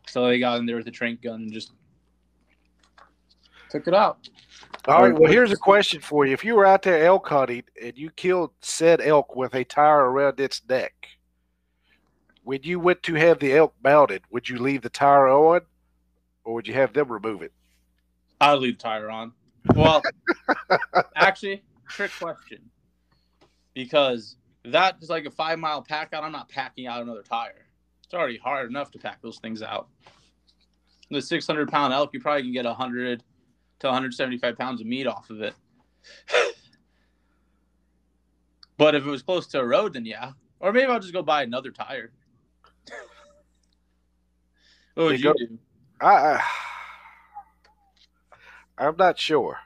So 0.06 0.26
they 0.26 0.38
got 0.38 0.58
in 0.58 0.66
there 0.66 0.76
with 0.76 0.86
a 0.86 0.90
trank 0.92 1.22
gun 1.22 1.42
and 1.42 1.52
just 1.52 1.72
took 3.70 3.86
it 3.86 3.94
out. 3.94 4.28
All 4.88 5.02
right. 5.02 5.12
Well, 5.12 5.30
here's 5.30 5.52
a 5.52 5.56
question 5.56 6.00
for 6.00 6.24
you: 6.24 6.32
If 6.32 6.44
you 6.44 6.54
were 6.54 6.66
out 6.66 6.82
there 6.82 7.04
elk 7.04 7.28
hunting 7.28 7.64
and 7.80 7.96
you 7.96 8.10
killed 8.10 8.52
said 8.60 9.00
elk 9.00 9.36
with 9.36 9.54
a 9.54 9.64
tire 9.64 10.10
around 10.10 10.40
its 10.40 10.62
neck, 10.68 11.06
when 12.42 12.62
you 12.62 12.80
went 12.80 13.02
to 13.04 13.14
have 13.14 13.38
the 13.38 13.54
elk 13.54 13.74
mounted, 13.84 14.22
would 14.30 14.48
you 14.48 14.58
leave 14.58 14.82
the 14.82 14.88
tire 14.88 15.28
on, 15.28 15.60
or 16.44 16.54
would 16.54 16.66
you 16.66 16.74
have 16.74 16.94
them 16.94 17.12
remove 17.12 17.42
it? 17.42 17.52
I'll 18.40 18.58
leave 18.58 18.78
the 18.78 18.82
tire 18.82 19.10
on. 19.10 19.32
Well, 19.74 20.02
actually, 21.16 21.62
trick 21.88 22.10
question. 22.18 22.58
Because 23.74 24.36
that 24.64 24.96
is 25.00 25.08
like 25.08 25.24
a 25.26 25.30
five 25.30 25.58
mile 25.58 25.82
pack 25.82 26.12
out. 26.12 26.24
I'm 26.24 26.32
not 26.32 26.48
packing 26.48 26.86
out 26.86 27.02
another 27.02 27.22
tire. 27.22 27.66
It's 28.04 28.14
already 28.14 28.38
hard 28.38 28.68
enough 28.68 28.90
to 28.92 28.98
pack 28.98 29.22
those 29.22 29.38
things 29.38 29.62
out. 29.62 29.88
The 31.10 31.22
600 31.22 31.70
pound 31.70 31.92
elk, 31.92 32.10
you 32.12 32.20
probably 32.20 32.42
can 32.42 32.52
get 32.52 32.64
100 32.64 33.22
to 33.80 33.86
175 33.86 34.58
pounds 34.58 34.80
of 34.80 34.86
meat 34.86 35.06
off 35.06 35.30
of 35.30 35.40
it. 35.42 35.54
but 38.76 38.94
if 38.94 39.04
it 39.06 39.10
was 39.10 39.22
close 39.22 39.46
to 39.48 39.60
a 39.60 39.64
road, 39.64 39.94
then 39.94 40.04
yeah. 40.04 40.32
Or 40.60 40.72
maybe 40.72 40.90
I'll 40.90 41.00
just 41.00 41.12
go 41.12 41.22
buy 41.22 41.42
another 41.42 41.70
tire. 41.70 42.12
what 44.94 45.04
would 45.04 45.12
You 45.12 45.16
you 45.18 45.24
go- 45.24 45.32
do? 45.34 45.58
I, 46.00 46.06
I 46.08 46.42
I'm 48.78 48.96
not 48.96 49.18
sure. 49.18 49.58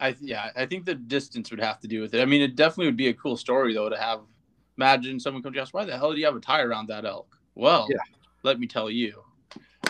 I 0.00 0.14
yeah, 0.20 0.50
I 0.56 0.66
think 0.66 0.84
the 0.84 0.94
distance 0.94 1.50
would 1.50 1.60
have 1.60 1.80
to 1.80 1.88
do 1.88 2.00
with 2.00 2.14
it. 2.14 2.20
I 2.20 2.24
mean, 2.24 2.40
it 2.40 2.54
definitely 2.56 2.86
would 2.86 2.96
be 2.96 3.08
a 3.08 3.14
cool 3.14 3.36
story 3.36 3.74
though 3.74 3.88
to 3.88 3.96
have. 3.98 4.20
Imagine 4.76 5.18
someone 5.18 5.42
comes 5.42 5.56
to 5.56 5.62
us, 5.62 5.72
why 5.72 5.84
the 5.84 5.96
hell 5.98 6.12
do 6.12 6.20
you 6.20 6.26
have 6.26 6.36
a 6.36 6.40
tie 6.40 6.60
around 6.62 6.86
that 6.86 7.04
elk? 7.04 7.36
Well, 7.56 7.88
Yeah. 7.90 7.96
let 8.44 8.60
me 8.60 8.68
tell 8.68 8.88
you 8.88 9.24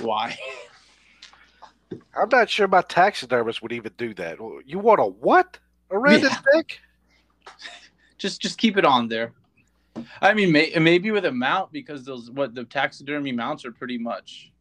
why. 0.00 0.38
I'm 2.16 2.28
not 2.30 2.48
sure 2.48 2.66
my 2.66 2.80
taxidermist 2.80 3.60
would 3.60 3.72
even 3.72 3.92
do 3.98 4.14
that. 4.14 4.38
You 4.64 4.78
want 4.78 5.00
a 5.00 5.04
what 5.04 5.58
around 5.90 6.22
Yeah. 6.22 6.28
his 6.30 6.38
neck? 6.54 6.80
just 8.18 8.40
just 8.40 8.58
keep 8.58 8.78
it 8.78 8.86
on 8.86 9.08
there. 9.08 9.34
I 10.22 10.32
mean, 10.32 10.52
may, 10.52 10.72
maybe 10.78 11.10
with 11.10 11.24
a 11.24 11.32
mount 11.32 11.70
because 11.72 12.04
those 12.04 12.30
what 12.30 12.54
the 12.54 12.64
taxidermy 12.64 13.32
mounts 13.32 13.64
are 13.64 13.72
pretty 13.72 13.98
much. 13.98 14.52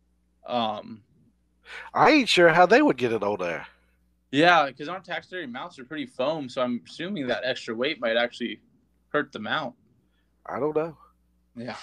Um, 0.46 1.04
I 1.94 2.12
ain't 2.12 2.30
sure 2.30 2.50
how 2.50 2.66
they 2.66 2.82
would 2.82 2.98
get 2.98 3.12
it 3.14 3.24
on 3.24 3.40
there. 3.40 3.68
Yeah, 4.32 4.66
because 4.68 4.88
our 4.90 5.00
taxidermy 5.00 5.48
mounts 5.48 5.80
are 5.80 5.86
pretty 5.86 6.06
foam, 6.06 6.50
so 6.50 6.62
I'm 6.62 6.82
assuming 6.86 7.28
that 7.28 7.44
extra 7.46 7.74
weight 7.76 8.00
might 8.00 8.18
actually 8.18 8.62
hurt 9.10 9.32
the 9.32 9.40
mount. 9.40 9.74
I 10.46 10.60
don't 10.60 10.76
know. 10.76 10.98
Yeah. 11.56 11.76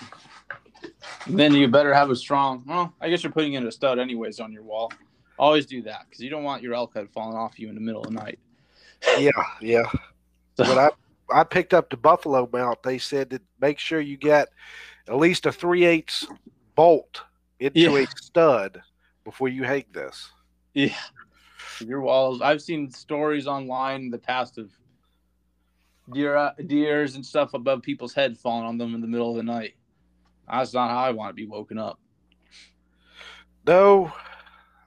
then 1.26 1.54
you 1.54 1.68
better 1.68 1.92
have 1.92 2.10
a 2.10 2.16
strong. 2.16 2.62
Well, 2.66 2.94
I 3.00 3.08
guess 3.08 3.22
you're 3.22 3.32
putting 3.32 3.54
in 3.54 3.66
a 3.66 3.72
stud 3.72 3.98
anyways 3.98 4.40
on 4.40 4.52
your 4.52 4.62
wall. 4.62 4.92
Always 5.38 5.66
do 5.66 5.82
that 5.82 6.06
because 6.08 6.20
you 6.22 6.30
don't 6.30 6.44
want 6.44 6.62
your 6.62 6.74
elk 6.74 6.94
head 6.94 7.08
falling 7.12 7.36
off 7.36 7.58
you 7.58 7.68
in 7.68 7.74
the 7.74 7.80
middle 7.80 8.02
of 8.02 8.08
the 8.08 8.14
night. 8.14 8.38
Yeah, 9.18 9.30
yeah. 9.60 9.82
So, 10.56 10.64
When 10.64 10.78
I 10.78 10.90
I 11.32 11.42
picked 11.44 11.74
up 11.74 11.90
the 11.90 11.96
buffalo 11.96 12.48
mount, 12.52 12.82
they 12.82 12.98
said 12.98 13.30
to 13.30 13.40
make 13.60 13.78
sure 13.78 14.00
you 14.00 14.16
get 14.16 14.48
at 15.08 15.16
least 15.16 15.46
a 15.46 15.52
three 15.52 15.84
eighths 15.84 16.26
bolt 16.76 17.22
into 17.58 17.80
Yeah. 17.80 17.98
a 17.98 18.06
stud 18.16 18.80
before 19.24 19.48
you 19.48 19.64
hang 19.64 19.84
this. 19.92 20.30
yeah, 20.74 20.94
your 21.80 22.00
walls. 22.00 22.40
I've 22.40 22.62
seen 22.62 22.90
stories 22.90 23.46
online 23.46 24.02
in 24.02 24.10
the 24.10 24.18
past 24.18 24.58
of 24.58 24.70
deer, 26.12 26.36
uh, 26.36 26.52
deers 26.66 27.14
and 27.14 27.24
stuff 27.24 27.54
above 27.54 27.82
people's 27.82 28.14
heads 28.14 28.40
falling 28.40 28.66
on 28.66 28.78
them 28.78 28.94
in 28.94 29.00
the 29.00 29.06
middle 29.06 29.30
of 29.30 29.36
the 29.36 29.42
night. 29.42 29.74
That's 30.50 30.74
not 30.74 30.90
how 30.90 30.98
I 30.98 31.10
want 31.10 31.30
to 31.30 31.34
be 31.34 31.46
woken 31.46 31.78
up. 31.78 31.98
No, 33.66 34.12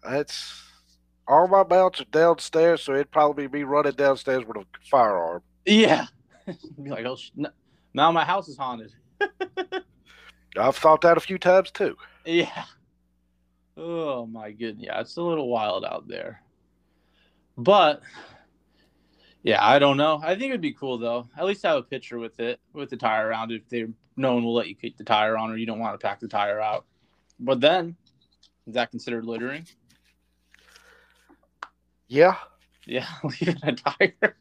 that's 0.03 0.63
all 1.27 1.47
my 1.47 1.63
mounts 1.63 1.99
are 2.01 2.05
downstairs, 2.05 2.83
so 2.83 2.93
it'd 2.93 3.11
probably 3.11 3.47
be 3.47 3.63
running 3.63 3.93
downstairs 3.93 4.45
with 4.45 4.57
a 4.57 4.65
firearm. 4.89 5.41
Yeah. 5.65 6.07
be 6.81 6.89
like, 6.89 7.05
oh, 7.05 7.15
sh- 7.15 7.31
n- 7.37 7.51
now 7.93 8.11
my 8.11 8.23
house 8.23 8.47
is 8.47 8.57
haunted. 8.57 8.91
I've 10.57 10.77
thought 10.77 11.01
that 11.01 11.17
a 11.17 11.21
few 11.21 11.37
times 11.37 11.71
too. 11.71 11.95
Yeah. 12.25 12.65
Oh 13.75 14.25
my 14.25 14.51
goodness. 14.51 14.85
Yeah, 14.87 15.01
it's 15.01 15.17
a 15.17 15.21
little 15.21 15.49
wild 15.49 15.85
out 15.85 16.07
there. 16.07 16.41
But 17.57 18.01
yeah, 19.43 19.65
I 19.65 19.79
don't 19.79 19.97
know. 19.97 20.19
I 20.23 20.35
think 20.35 20.49
it'd 20.49 20.61
be 20.61 20.73
cool 20.73 20.97
though. 20.97 21.27
At 21.37 21.45
least 21.45 21.63
have 21.63 21.77
a 21.77 21.83
picture 21.83 22.19
with 22.19 22.39
it, 22.39 22.59
with 22.73 22.89
the 22.89 22.97
tire 22.97 23.27
around 23.27 23.51
if 23.51 23.67
they 23.69 23.87
no 24.15 24.33
one 24.33 24.43
will 24.43 24.53
let 24.53 24.67
you 24.67 24.75
keep 24.75 24.97
the 24.97 25.03
tire 25.03 25.37
on 25.37 25.51
or 25.51 25.57
you 25.57 25.65
don't 25.65 25.79
want 25.79 25.99
to 25.99 26.05
pack 26.05 26.19
the 26.19 26.27
tire 26.27 26.59
out. 26.59 26.85
But 27.39 27.61
then 27.61 27.95
is 28.65 28.73
that 28.73 28.91
considered 28.91 29.25
littering? 29.25 29.65
Yeah. 32.07 32.35
Yeah, 32.85 33.07
leaving 33.23 33.57
a 33.63 33.73
tire. 33.73 34.35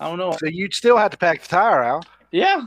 I 0.00 0.08
don't 0.08 0.18
know. 0.18 0.32
So 0.32 0.46
you'd 0.46 0.74
still 0.74 0.96
have 0.96 1.10
to 1.10 1.16
pack 1.16 1.42
the 1.42 1.48
tire 1.48 1.82
out. 1.82 2.06
Yeah. 2.30 2.66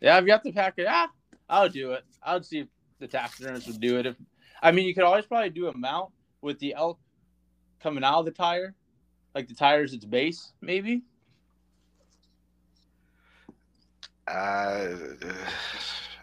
Yeah, 0.00 0.18
if 0.18 0.24
you 0.24 0.32
have 0.32 0.42
got 0.42 0.48
to 0.48 0.52
pack 0.52 0.74
it, 0.78 0.84
yeah, 0.84 1.06
I'll 1.48 1.68
do 1.68 1.92
it. 1.92 2.04
I 2.22 2.34
would 2.34 2.46
see 2.46 2.60
if 2.60 2.68
the 3.00 3.06
taxidermist 3.06 3.66
would 3.66 3.80
do 3.80 3.98
it. 3.98 4.06
If 4.06 4.16
I 4.62 4.72
mean, 4.72 4.86
you 4.86 4.94
could 4.94 5.04
always 5.04 5.26
probably 5.26 5.50
do 5.50 5.68
a 5.68 5.76
mount 5.76 6.10
with 6.40 6.58
the 6.58 6.74
elk 6.74 6.98
coming 7.82 8.04
out 8.04 8.20
of 8.20 8.24
the 8.24 8.30
tire, 8.30 8.74
like 9.34 9.48
the 9.48 9.54
tire's 9.54 9.92
its 9.92 10.04
base, 10.04 10.52
maybe. 10.60 11.02
I, 14.26 14.94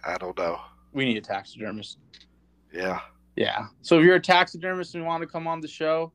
I 0.05 0.17
don't 0.17 0.37
know. 0.37 0.59
We 0.93 1.05
need 1.05 1.17
a 1.17 1.21
taxidermist. 1.21 1.97
Yeah. 2.73 2.99
Yeah. 3.35 3.67
So 3.81 3.99
if 3.99 4.05
you're 4.05 4.15
a 4.15 4.21
taxidermist 4.21 4.95
and 4.95 5.05
want 5.05 5.21
to 5.21 5.27
come 5.27 5.47
on 5.47 5.61
the 5.61 5.67
show, 5.67 6.11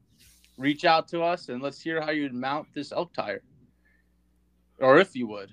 reach 0.59 0.85
out 0.85 1.09
to 1.09 1.23
us 1.23 1.49
and 1.49 1.63
let's 1.63 1.81
hear 1.81 2.01
how 2.01 2.11
you'd 2.11 2.35
mount 2.35 2.69
this 2.75 2.93
elk 2.93 3.13
tire, 3.15 3.43
or 4.79 4.99
if 4.99 5.15
you 5.15 5.27
would. 5.27 5.51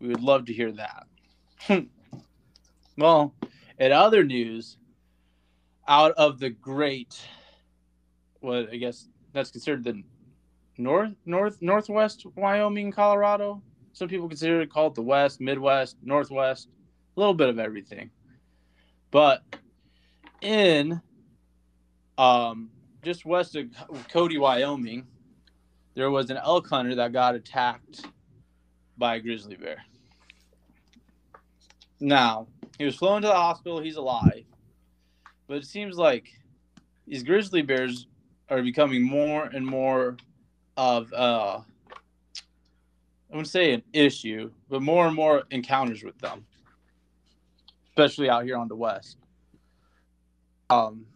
We 0.00 0.08
would 0.08 0.22
love 0.22 0.44
to 0.46 0.52
hear 0.52 0.72
that. 0.72 1.06
well, 2.98 3.34
in 3.78 3.92
other 3.92 4.24
news, 4.24 4.76
out 5.88 6.12
of 6.12 6.38
the 6.38 6.50
great, 6.50 7.18
what 8.40 8.70
I 8.72 8.76
guess 8.76 9.08
that's 9.32 9.50
considered 9.50 9.84
the 9.84 10.02
north, 10.78 11.14
north, 11.24 11.60
northwest 11.60 12.26
Wyoming, 12.34 12.92
Colorado. 12.92 13.62
Some 13.92 14.08
people 14.08 14.28
consider 14.28 14.60
it 14.60 14.70
called 14.70 14.94
the 14.94 15.02
West, 15.02 15.40
Midwest, 15.40 15.96
Northwest, 16.02 16.68
a 17.16 17.20
little 17.20 17.34
bit 17.34 17.48
of 17.48 17.58
everything. 17.58 18.10
But 19.10 19.42
in 20.42 21.00
um, 22.18 22.70
just 23.02 23.24
west 23.24 23.56
of 23.56 23.68
Cody, 24.08 24.38
Wyoming, 24.38 25.06
there 25.94 26.10
was 26.10 26.28
an 26.30 26.36
elk 26.36 26.68
hunter 26.68 26.94
that 26.96 27.12
got 27.12 27.34
attacked 27.34 28.06
by 28.98 29.16
a 29.16 29.20
grizzly 29.20 29.56
bear. 29.56 29.78
Now, 32.00 32.48
he 32.78 32.84
was 32.84 32.96
flown 32.96 33.22
to 33.22 33.28
the 33.28 33.34
hospital. 33.34 33.80
He's 33.80 33.96
alive. 33.96 34.44
But 35.46 35.58
it 35.58 35.66
seems 35.66 35.96
like 35.96 36.28
these 37.06 37.22
grizzly 37.22 37.62
bears 37.62 38.06
are 38.48 38.62
becoming 38.62 39.02
more 39.02 39.44
and 39.44 39.66
more 39.66 40.16
of, 40.76 41.12
uh, 41.12 41.58
I 41.58 41.62
wouldn't 43.30 43.48
say 43.48 43.72
an 43.72 43.82
issue, 43.92 44.50
but 44.68 44.82
more 44.82 45.06
and 45.06 45.16
more 45.16 45.44
encounters 45.50 46.04
with 46.04 46.18
them, 46.18 46.46
especially 47.88 48.30
out 48.30 48.44
here 48.44 48.56
on 48.56 48.68
the 48.68 48.76
west. 48.76 49.16
Um, 50.70 51.06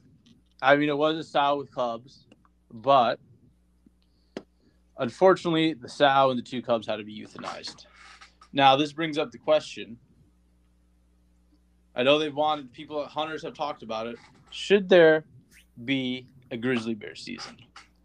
I 0.63 0.77
mean, 0.77 0.89
it 0.89 0.97
was 0.97 1.17
a 1.17 1.25
sow 1.25 1.59
with 1.59 1.75
cubs, 1.75 2.27
but 2.73 3.19
unfortunately, 4.99 5.75
the 5.75 5.89
sow 5.89 6.31
and 6.31 6.39
the 6.39 6.43
two 6.43 6.63
cubs 6.63 6.87
had 6.87 6.97
to 6.97 7.05
be 7.05 7.19
euthanized. 7.19 7.87
Now, 8.53 8.77
this 8.77 8.93
brings 8.93 9.19
up 9.19 9.31
the 9.31 9.39
question. 9.39 9.97
I 11.95 12.03
know 12.03 12.19
they've 12.19 12.35
wanted 12.35 12.73
people, 12.73 13.05
hunters 13.07 13.43
have 13.43 13.55
talked 13.55 13.83
about 13.83 14.07
it. 14.07 14.17
Should 14.51 14.89
there 14.89 15.25
be 15.85 16.27
a 16.51 16.57
grizzly 16.57 16.95
bear 16.95 17.15
season 17.15 17.57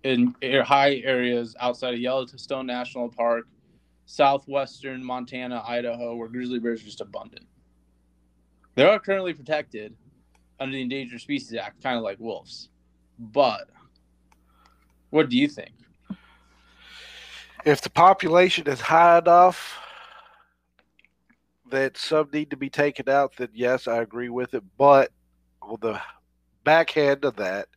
in 0.03 0.35
high 0.63 1.01
areas 1.03 1.55
outside 1.59 1.95
of 1.95 1.99
Yellowstone 1.99 2.67
National 2.67 3.09
Park, 3.09 3.47
southwestern 4.05 5.03
Montana, 5.03 5.63
Idaho, 5.67 6.15
where 6.15 6.27
grizzly 6.27 6.59
bears 6.59 6.81
are 6.81 6.85
just 6.85 7.01
abundant? 7.01 7.47
They 8.75 8.83
are 8.83 8.99
currently 8.99 9.33
protected 9.33 9.95
under 10.59 10.73
the 10.73 10.81
Endangered 10.81 11.21
Species 11.21 11.57
Act, 11.57 11.81
kind 11.81 11.97
of 11.97 12.03
like 12.03 12.19
wolves. 12.19 12.69
But 13.17 13.67
what 15.09 15.29
do 15.29 15.37
you 15.37 15.47
think? 15.47 15.71
If 17.65 17.81
the 17.81 17.89
population 17.89 18.67
is 18.67 18.79
high 18.79 19.17
enough 19.17 19.79
that 21.71 21.97
some 21.97 22.29
need 22.31 22.51
to 22.51 22.57
be 22.57 22.69
taken 22.69 23.09
out, 23.09 23.37
then 23.37 23.49
yes, 23.53 23.87
I 23.87 24.03
agree 24.03 24.29
with 24.29 24.53
it. 24.53 24.63
But 24.77 25.11
on 25.63 25.77
the 25.81 25.99
backhand 26.63 27.25
of 27.25 27.37
that, 27.37 27.69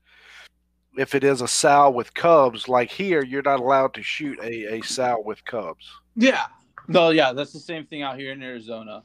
if 0.98 1.14
it 1.14 1.22
is 1.22 1.40
a 1.40 1.48
sow 1.48 1.90
with 1.90 2.12
cubs, 2.14 2.68
like 2.68 2.90
here, 2.90 3.24
you're 3.24 3.42
not 3.42 3.60
allowed 3.60 3.94
to 3.94 4.02
shoot 4.02 4.38
a, 4.42 4.74
a 4.74 4.82
sow 4.82 5.22
with 5.24 5.44
cubs. 5.44 5.88
Yeah. 6.16 6.46
No, 6.88 7.10
yeah, 7.10 7.32
that's 7.32 7.52
the 7.52 7.60
same 7.60 7.86
thing 7.86 8.02
out 8.02 8.18
here 8.18 8.32
in 8.32 8.42
Arizona. 8.42 9.04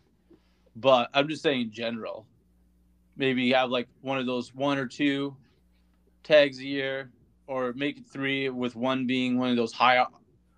But 0.75 1.09
I'm 1.13 1.27
just 1.27 1.43
saying 1.43 1.61
in 1.61 1.71
general. 1.71 2.25
Maybe 3.15 3.43
you 3.43 3.53
have 3.53 3.69
like 3.69 3.87
one 4.01 4.17
of 4.17 4.25
those 4.25 4.55
one 4.55 4.79
or 4.79 4.87
two 4.87 5.35
tags 6.23 6.57
a 6.57 6.65
year, 6.65 7.11
or 7.45 7.73
make 7.73 7.99
it 7.99 8.07
three 8.07 8.49
with 8.49 8.75
one 8.75 9.05
being 9.05 9.37
one 9.37 9.51
of 9.51 9.55
those 9.55 9.71
high 9.71 10.03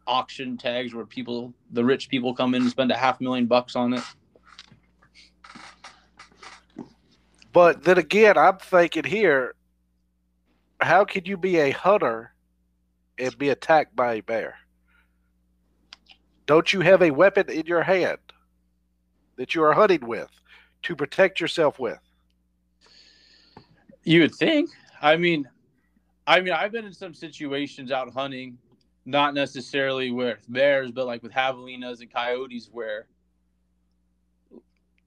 auction 0.08 0.56
tags 0.56 0.94
where 0.94 1.06
people, 1.06 1.54
the 1.72 1.84
rich 1.84 2.08
people, 2.08 2.34
come 2.34 2.56
in 2.56 2.62
and 2.62 2.72
spend 2.72 2.92
a 2.92 2.96
half 2.96 3.20
million 3.20 3.46
bucks 3.46 3.76
on 3.76 3.94
it. 3.94 4.04
But 7.52 7.84
then 7.84 7.98
again, 7.98 8.38
I'm 8.38 8.58
thinking 8.58 9.04
here, 9.04 9.56
how 10.86 11.06
could 11.06 11.28
you 11.28 11.38
be 11.38 11.58
a 11.58 11.72
hunter 11.72 12.34
and 13.18 13.38
be 13.38 13.50
attacked 13.50 13.96
by 13.96 14.16
a 14.16 14.22
bear? 14.22 14.56
Don't 16.46 16.72
you 16.72 16.82
have 16.82 17.02
a 17.02 17.12
weapon 17.12 17.50
in 17.50 17.66
your 17.66 17.82
hand 17.82 18.20
that 19.38 19.56
you 19.56 19.64
are 19.64 19.74
hunting 19.74 20.06
with 20.06 20.30
to 20.84 20.96
protect 20.96 21.40
yourself 21.40 21.80
with? 21.80 22.00
You 24.04 24.22
would 24.22 24.36
think. 24.36 24.70
I 25.02 25.18
mean, 25.18 25.50
I 26.28 26.40
mean, 26.42 26.54
I've 26.54 26.72
been 26.72 26.86
in 26.86 26.94
some 26.94 27.14
situations 27.14 27.92
out 27.92 28.12
hunting, 28.14 28.58
not 29.06 29.34
necessarily 29.34 30.12
with 30.12 30.40
bears, 30.50 30.92
but 30.92 31.08
like 31.08 31.24
with 31.24 31.32
javelinas 31.32 32.02
and 32.02 32.14
coyotes, 32.14 32.70
where 32.72 33.08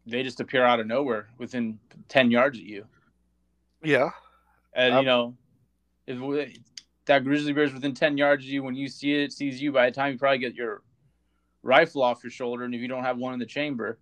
they 0.06 0.22
just 0.22 0.40
appear 0.40 0.64
out 0.64 0.80
of 0.80 0.86
nowhere 0.86 1.28
within 1.38 1.78
ten 2.08 2.30
yards 2.30 2.58
of 2.58 2.64
you, 2.64 2.84
Yeah. 3.82 4.10
and 4.72 4.94
Um, 4.94 5.00
you 5.00 5.06
know, 5.06 5.36
if 6.08 6.58
that 7.06 7.24
grizzly 7.24 7.52
bear 7.52 7.64
is 7.64 7.72
within 7.72 7.94
10 7.94 8.16
yards 8.16 8.44
of 8.44 8.50
you, 8.50 8.62
when 8.62 8.74
you 8.74 8.88
see 8.88 9.12
it, 9.12 9.20
it 9.20 9.32
sees 9.32 9.60
you. 9.60 9.72
By 9.72 9.86
the 9.86 9.94
time 9.94 10.12
you 10.12 10.18
probably 10.18 10.38
get 10.38 10.54
your 10.54 10.82
rifle 11.62 12.02
off 12.02 12.24
your 12.24 12.30
shoulder, 12.30 12.64
and 12.64 12.74
if 12.74 12.80
you 12.80 12.88
don't 12.88 13.04
have 13.04 13.18
one 13.18 13.32
in 13.32 13.38
the 13.38 13.46
chamber, 13.46 13.98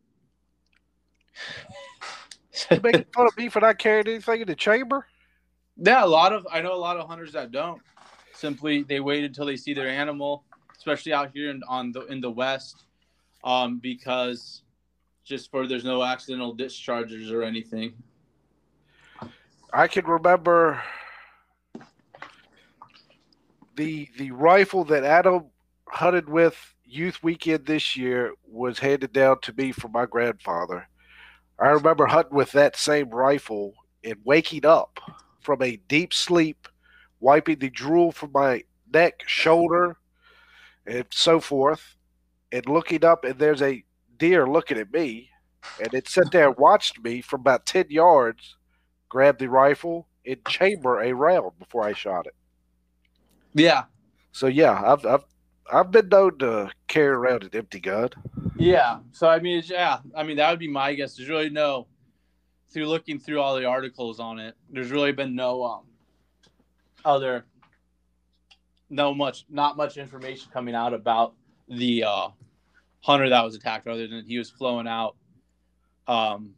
You 2.71 2.81
making 2.83 3.05
fun 3.15 3.27
of 3.27 3.37
me 3.37 3.49
for 3.51 3.61
not 3.61 3.79
carrying 3.79 4.09
anything 4.09 4.41
in 4.41 4.47
the 4.47 4.55
chamber? 4.55 5.07
yeah, 5.77 6.05
a 6.05 6.07
lot 6.07 6.33
of 6.33 6.47
I 6.51 6.63
know 6.63 6.75
a 6.75 6.77
lot 6.77 6.97
of 6.97 7.07
hunters 7.07 7.33
that 7.33 7.53
don't. 7.53 7.83
Simply, 8.33 8.83
they 8.83 9.01
wait 9.01 9.25
until 9.25 9.47
they 9.47 9.57
see 9.57 9.75
their 9.75 9.89
animal, 9.89 10.45
especially 10.77 11.13
out 11.13 11.31
here 11.35 11.51
in, 11.51 11.63
on 11.69 11.93
the 11.93 12.07
in 12.07 12.21
the 12.21 12.31
west, 12.31 12.85
um, 13.45 13.79
because 13.79 14.63
just 15.25 15.51
for 15.51 15.67
there's 15.67 15.85
no 15.85 16.03
accidental 16.03 16.55
discharges 16.55 17.31
or 17.31 17.43
anything. 17.43 17.93
I 19.73 19.89
can 19.89 20.07
remember 20.07 20.83
the 23.76 24.09
the 24.18 24.30
rifle 24.30 24.85
that 24.85 25.04
Adam 25.04 25.47
hunted 25.88 26.28
with 26.28 26.75
youth 26.85 27.23
weekend 27.23 27.66
this 27.66 27.97
year 27.97 28.33
was 28.47 28.78
handed 28.78 29.12
down 29.12 29.40
to 29.42 29.52
me 29.52 29.73
from 29.73 29.92
my 29.92 30.06
grandfather. 30.06 30.88
I 31.59 31.68
remember 31.68 32.06
hunting 32.06 32.37
with 32.37 32.52
that 32.52 32.76
same 32.76 33.11
rifle 33.11 33.75
and 34.04 34.16
waking 34.25 34.66
up 34.66 35.00
from 35.40 35.62
a 35.62 35.76
deep 35.88 36.12
sleep, 36.12 36.68
wiping 37.21 37.59
the 37.59 37.71
drool 37.71 38.12
from 38.12 38.33
my 38.33 38.64
neck, 38.92 39.23
shoulder, 39.26 39.97
and 40.87 41.06
so 41.11 41.40
forth, 41.40 41.97
and 42.52 42.66
looking 42.66 43.04
up, 43.04 43.25
and 43.25 43.38
there's 43.38 43.62
a 43.62 43.85
deer 44.18 44.47
looking 44.47 44.78
at 44.78 44.92
me, 44.92 45.30
and 45.83 45.92
it 45.95 46.09
sat 46.09 46.30
there 46.30 46.49
and 46.49 46.59
watched 46.59 47.02
me 47.02 47.21
from 47.21 47.40
about 47.40 47.66
10 47.66 47.87
yards, 47.90 48.56
grab 49.09 49.38
the 49.38 49.49
rifle, 49.49 50.09
and 50.25 50.45
chamber 50.47 51.00
a 51.00 51.12
round 51.12 51.59
before 51.59 51.85
I 51.85 51.92
shot 51.92 52.26
it. 52.26 52.35
Yeah, 53.57 53.85
So, 54.33 54.47
yeah, 54.49 54.81
I've, 54.85 55.05
I've, 55.07 55.25
I've 55.73 55.91
been 55.91 56.09
known 56.11 56.39
to 56.39 56.71
carry 56.89 57.09
around 57.09 57.43
an 57.45 57.51
empty 57.55 57.81
gun. 57.81 58.11
yeah. 58.57 58.99
So 59.13 59.27
I 59.29 59.41
mean, 59.41 59.59
it's, 59.59 59.71
yeah, 59.71 59.99
I 60.15 60.23
mean 60.23 60.37
that 60.37 60.51
would 60.51 60.59
be 60.61 60.69
my 60.69 60.95
guess. 60.95 61.17
There's 61.17 61.29
really 61.29 61.51
no 61.51 61.89
through 62.71 62.87
looking 62.87 63.19
through 63.19 63.41
all 63.41 63.57
the 63.57 63.65
articles 63.65 64.21
on 64.21 64.39
it. 64.39 64.55
There's 64.71 64.91
really 64.91 65.13
been 65.13 65.35
no 65.35 65.65
um 65.65 65.85
other 67.05 67.47
no 68.91 69.15
much 69.15 69.45
not 69.49 69.77
much 69.77 69.97
information 69.97 70.49
coming 70.53 70.75
out 70.75 70.93
about 70.95 71.35
the 71.69 72.05
uh 72.05 72.29
hunter 73.03 73.29
that 73.29 73.43
was 73.43 73.55
attacked 73.57 73.89
other 73.89 74.07
than 74.07 74.25
he 74.25 74.39
was 74.39 74.51
flowing 74.51 74.87
out 74.87 75.17
um 76.07 76.51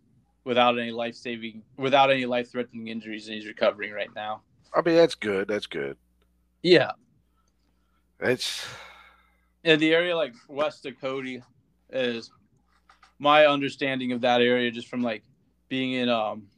without 0.45 0.79
any 0.79 0.91
life 0.91 1.15
saving 1.15 1.63
without 1.79 2.11
any 2.11 2.27
life 2.27 2.51
threatening 2.51 2.89
injuries 2.89 3.29
and 3.29 3.37
he's 3.37 3.47
recovering 3.47 3.93
right 3.93 4.11
now. 4.15 4.43
I 4.75 4.83
mean, 4.83 4.97
that's 4.97 5.15
good. 5.15 5.49
That's 5.49 5.67
good. 5.67 5.97
Yeah. 6.63 6.93
It's, 8.21 8.67
in 9.65 9.79
the 9.79 9.93
area 9.93 10.17
like 10.17 10.35
west 10.49 10.87
of 10.87 11.01
Cody 11.01 11.43
is 11.91 12.31
my 13.19 13.47
understanding 13.47 14.13
of 14.13 14.21
that 14.23 14.41
area 14.41 14.71
just 14.71 14.89
from 14.89 15.03
like 15.03 15.23
being 15.69 15.93
in 15.93 16.09
um 16.09 16.49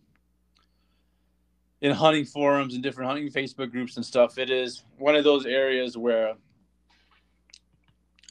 in 1.80 1.92
hunting 1.92 2.24
forums 2.24 2.74
and 2.74 2.82
different 2.82 3.08
hunting 3.08 3.30
Facebook 3.30 3.70
groups 3.70 3.96
and 3.96 4.04
stuff. 4.04 4.38
It 4.38 4.50
is 4.50 4.84
one 4.98 5.16
of 5.16 5.24
those 5.24 5.46
areas 5.46 5.96
where 5.96 6.34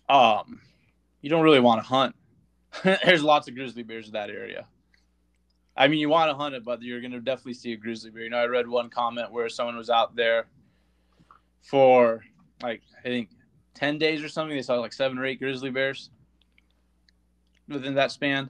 um 0.07 0.61
you 1.21 1.29
don't 1.29 1.43
really 1.43 1.59
want 1.59 1.81
to 1.81 1.87
hunt. 1.87 2.15
There's 2.83 3.23
lots 3.23 3.47
of 3.47 3.55
grizzly 3.55 3.83
bears 3.83 4.07
in 4.07 4.13
that 4.13 4.29
area. 4.29 4.65
I 5.75 5.87
mean, 5.87 5.99
you 5.99 6.09
want 6.09 6.29
to 6.29 6.35
hunt 6.35 6.55
it, 6.55 6.63
but 6.63 6.81
you're 6.81 6.99
going 6.99 7.11
to 7.11 7.21
definitely 7.21 7.53
see 7.53 7.71
a 7.71 7.77
grizzly 7.77 8.11
bear. 8.11 8.23
You 8.23 8.29
know, 8.29 8.37
I 8.37 8.45
read 8.45 8.67
one 8.67 8.89
comment 8.89 9.31
where 9.31 9.47
someone 9.47 9.77
was 9.77 9.89
out 9.89 10.15
there 10.15 10.47
for 11.61 12.23
like 12.61 12.81
I 12.99 13.03
think 13.03 13.29
10 13.79 13.97
days 13.97 14.23
or 14.23 14.29
something. 14.29 14.55
They 14.55 14.61
saw 14.61 14.75
like 14.75 14.93
seven 14.93 15.17
or 15.17 15.25
eight 15.25 15.39
grizzly 15.39 15.69
bears 15.69 16.09
within 17.67 17.95
that 17.95 18.11
span. 18.11 18.49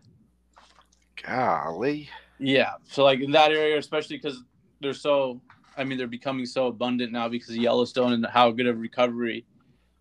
golly. 1.24 2.10
Yeah. 2.40 2.74
So, 2.86 3.04
like 3.04 3.20
in 3.20 3.32
that 3.32 3.52
area, 3.52 3.78
especially 3.78 4.18
because 4.18 4.44
they're 4.82 4.94
so, 4.94 5.42
I 5.78 5.84
mean, 5.84 5.98
they're 5.98 6.08
becoming 6.08 6.46
so 6.46 6.68
abundant 6.68 7.12
now 7.12 7.28
because 7.28 7.50
of 7.50 7.58
Yellowstone 7.58 8.14
and 8.14 8.26
how 8.26 8.50
good 8.52 8.68
of 8.68 8.80
recovery 8.80 9.46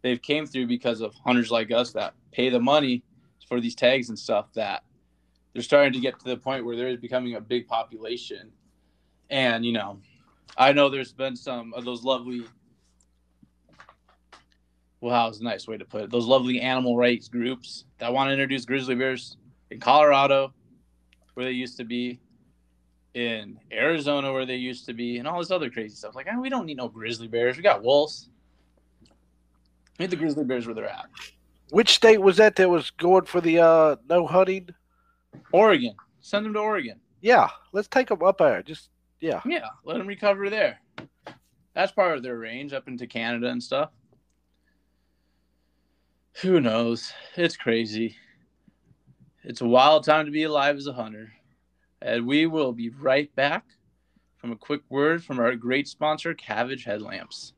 they've 0.03 0.23
came 0.23 0.47
through 0.47 0.67
because 0.67 1.01
of 1.01 1.15
hunters 1.25 1.51
like 1.51 1.71
us 1.73 1.93
that 1.93 2.15
pay 2.33 2.49
the 2.49 2.61
money 2.61 3.03
for 3.49 3.61
these 3.61 3.75
tags 3.75 4.09
and 4.09 4.19
stuff 4.19 4.53
that 4.55 4.85
they're 5.53 5.63
starting 5.63 5.93
to 5.93 6.01
get 6.01 6.19
to 6.21 6.25
the 6.25 6.37
point 6.37 6.65
where 6.65 6.77
there 6.77 6.89
is 6.89 6.99
becoming 6.99 7.35
a 7.35 7.41
big 7.41 7.67
population. 7.67 8.53
And, 9.31 9.65
you 9.65 9.73
know, 9.73 9.99
I 10.57 10.73
know 10.73 10.89
there's 10.89 11.13
been 11.13 11.37
some 11.37 11.75
of 11.75 11.85
those 11.85 12.05
lovely 12.05 12.45
well, 15.01 15.15
how's 15.15 15.41
a 15.41 15.45
nice 15.45 15.69
way 15.69 15.77
to 15.77 15.85
put 15.85 16.03
it? 16.03 16.11
Those 16.11 16.27
lovely 16.27 16.61
animal 16.61 16.97
rights 16.97 17.29
groups 17.29 17.85
that 17.99 18.13
want 18.13 18.29
to 18.29 18.33
introduce 18.33 18.65
grizzly 18.65 18.95
bears 18.95 19.37
in 19.71 19.81
Colorado, 19.81 20.53
where 21.35 21.47
they 21.47 21.53
used 21.53 21.77
to 21.77 21.85
be, 21.85 22.21
in 23.15 23.59
Arizona, 23.73 24.33
where 24.33 24.47
they 24.47 24.57
used 24.57 24.87
to 24.87 24.93
be, 24.93 25.19
and 25.19 25.27
all 25.27 25.39
this 25.39 25.51
other 25.51 25.71
crazy 25.71 25.95
stuff. 25.95 26.15
Like, 26.15 26.27
oh, 26.33 26.41
we 26.41 26.49
don't 26.49 26.67
need 26.67 26.77
no 26.77 26.89
grizzly 26.89 27.29
bears. 27.29 27.57
We 27.57 27.63
got 27.63 27.83
wolves. 27.83 28.29
Need 29.99 30.11
the 30.11 30.17
grizzly 30.17 30.45
bears 30.45 30.67
where 30.67 30.75
they're 30.75 30.89
at. 30.89 31.07
Which 31.71 31.95
state 31.95 32.21
was 32.21 32.37
that 32.37 32.57
that 32.57 32.71
was 32.71 32.91
going 32.91 33.25
for 33.25 33.41
the 33.41 33.59
uh, 33.59 33.97
no 34.09 34.27
hunting? 34.27 34.71
Oregon. 35.53 35.95
Send 36.21 36.47
them 36.47 36.55
to 36.55 36.61
Oregon. 36.61 37.01
Yeah, 37.21 37.49
let's 37.73 37.89
take 37.89 38.09
them 38.09 38.23
up 38.23 38.39
there. 38.39 38.63
Just, 38.63 38.91
yeah. 39.21 39.41
Yeah, 39.45 39.67
let 39.85 39.99
them 39.99 40.07
recover 40.07 40.49
there. 40.51 40.81
That's 41.75 41.93
part 41.93 42.17
of 42.17 42.23
their 42.23 42.39
range 42.39 42.73
up 42.73 42.89
into 42.89 43.07
Canada 43.07 43.49
and 43.49 43.63
stuff. 43.63 43.91
Who 46.43 46.61
knows? 46.61 47.13
It's 47.37 47.57
crazy. 47.57 48.17
It's 49.43 49.61
a 49.61 49.67
wild 49.67 50.05
time 50.05 50.27
to 50.27 50.31
be 50.31 50.45
alive 50.45 50.77
as 50.77 50.87
a 50.87 50.93
hunter. 50.93 51.33
And 52.01 52.27
we 52.27 52.47
will 52.47 52.73
be 52.73 52.91
right 52.91 53.35
back 53.35 53.65
from 54.37 54.53
a 54.53 54.57
quick 54.57 54.83
word 54.89 55.25
from 55.25 55.41
our 55.41 55.57
great 55.57 55.89
sponsor, 55.89 56.33
Cabbage 56.35 56.85
Headlamps. 56.85 57.55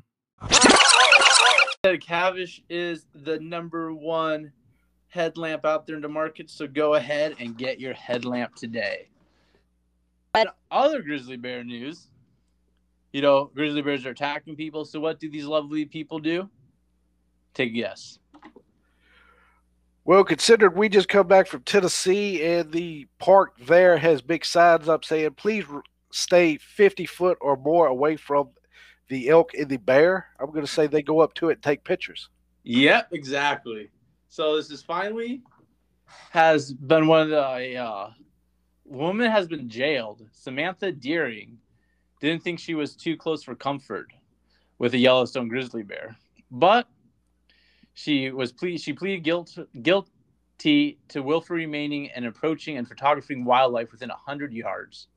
Cavish 1.84 2.60
is 2.68 3.06
the 3.14 3.38
number 3.40 3.94
one 3.94 4.52
headlamp 5.08 5.64
out 5.64 5.86
there 5.86 5.96
in 5.96 6.02
the 6.02 6.08
market, 6.08 6.50
so 6.50 6.66
go 6.66 6.94
ahead 6.94 7.36
and 7.38 7.56
get 7.56 7.78
your 7.78 7.94
headlamp 7.94 8.56
today. 8.56 9.06
And 10.34 10.48
other 10.70 11.02
grizzly 11.02 11.36
bear 11.36 11.62
news, 11.62 12.08
you 13.12 13.20
know, 13.22 13.50
grizzly 13.54 13.82
bears 13.82 14.06
are 14.06 14.10
attacking 14.10 14.56
people. 14.56 14.84
So 14.84 15.00
what 15.00 15.20
do 15.20 15.30
these 15.30 15.44
lovely 15.44 15.84
people 15.84 16.18
do? 16.18 16.48
Take 17.54 17.70
a 17.70 17.74
guess. 17.74 18.18
Well, 20.04 20.24
considered 20.24 20.76
we 20.76 20.88
just 20.88 21.08
come 21.08 21.28
back 21.28 21.46
from 21.46 21.62
Tennessee 21.62 22.42
and 22.44 22.72
the 22.72 23.06
park 23.18 23.54
there 23.66 23.96
has 23.96 24.20
big 24.20 24.44
signs 24.44 24.88
up 24.88 25.04
saying, 25.04 25.34
please 25.34 25.64
stay 26.10 26.56
50 26.56 27.06
foot 27.06 27.38
or 27.40 27.56
more 27.56 27.86
away 27.86 28.16
from 28.16 28.50
the 29.08 29.28
elk 29.28 29.52
and 29.54 29.68
the 29.68 29.76
bear. 29.76 30.26
I'm 30.40 30.46
going 30.46 30.66
to 30.66 30.70
say 30.70 30.86
they 30.86 31.02
go 31.02 31.20
up 31.20 31.34
to 31.34 31.50
it 31.50 31.54
and 31.54 31.62
take 31.62 31.84
pictures. 31.84 32.30
Yep, 32.64 33.08
exactly. 33.12 33.90
So 34.28 34.56
this 34.56 34.70
is 34.70 34.82
finally 34.82 35.42
has 36.30 36.72
been 36.72 37.06
one 37.06 37.22
of 37.22 37.28
the 37.28 37.76
uh, 37.76 38.10
woman 38.84 39.30
has 39.30 39.46
been 39.46 39.68
jailed. 39.68 40.26
Samantha 40.32 40.92
Dehring 40.92 41.56
didn't 42.28 42.42
think 42.42 42.58
she 42.58 42.74
was 42.74 42.96
too 42.96 43.16
close 43.16 43.42
for 43.42 43.54
comfort 43.54 44.08
with 44.78 44.94
a 44.94 44.98
Yellowstone 44.98 45.48
grizzly 45.48 45.82
bear, 45.82 46.16
but 46.50 46.88
she 47.94 48.30
was 48.30 48.52
ple- 48.52 48.78
she 48.78 48.92
pleaded 48.92 49.24
guilt 49.24 49.56
guilty 49.82 50.98
to 51.08 51.22
willful 51.22 51.56
remaining 51.56 52.10
and 52.10 52.24
approaching 52.24 52.78
and 52.78 52.88
photographing 52.88 53.44
wildlife 53.44 53.92
within 53.92 54.10
a 54.10 54.16
hundred 54.16 54.52
yards. 54.52 55.08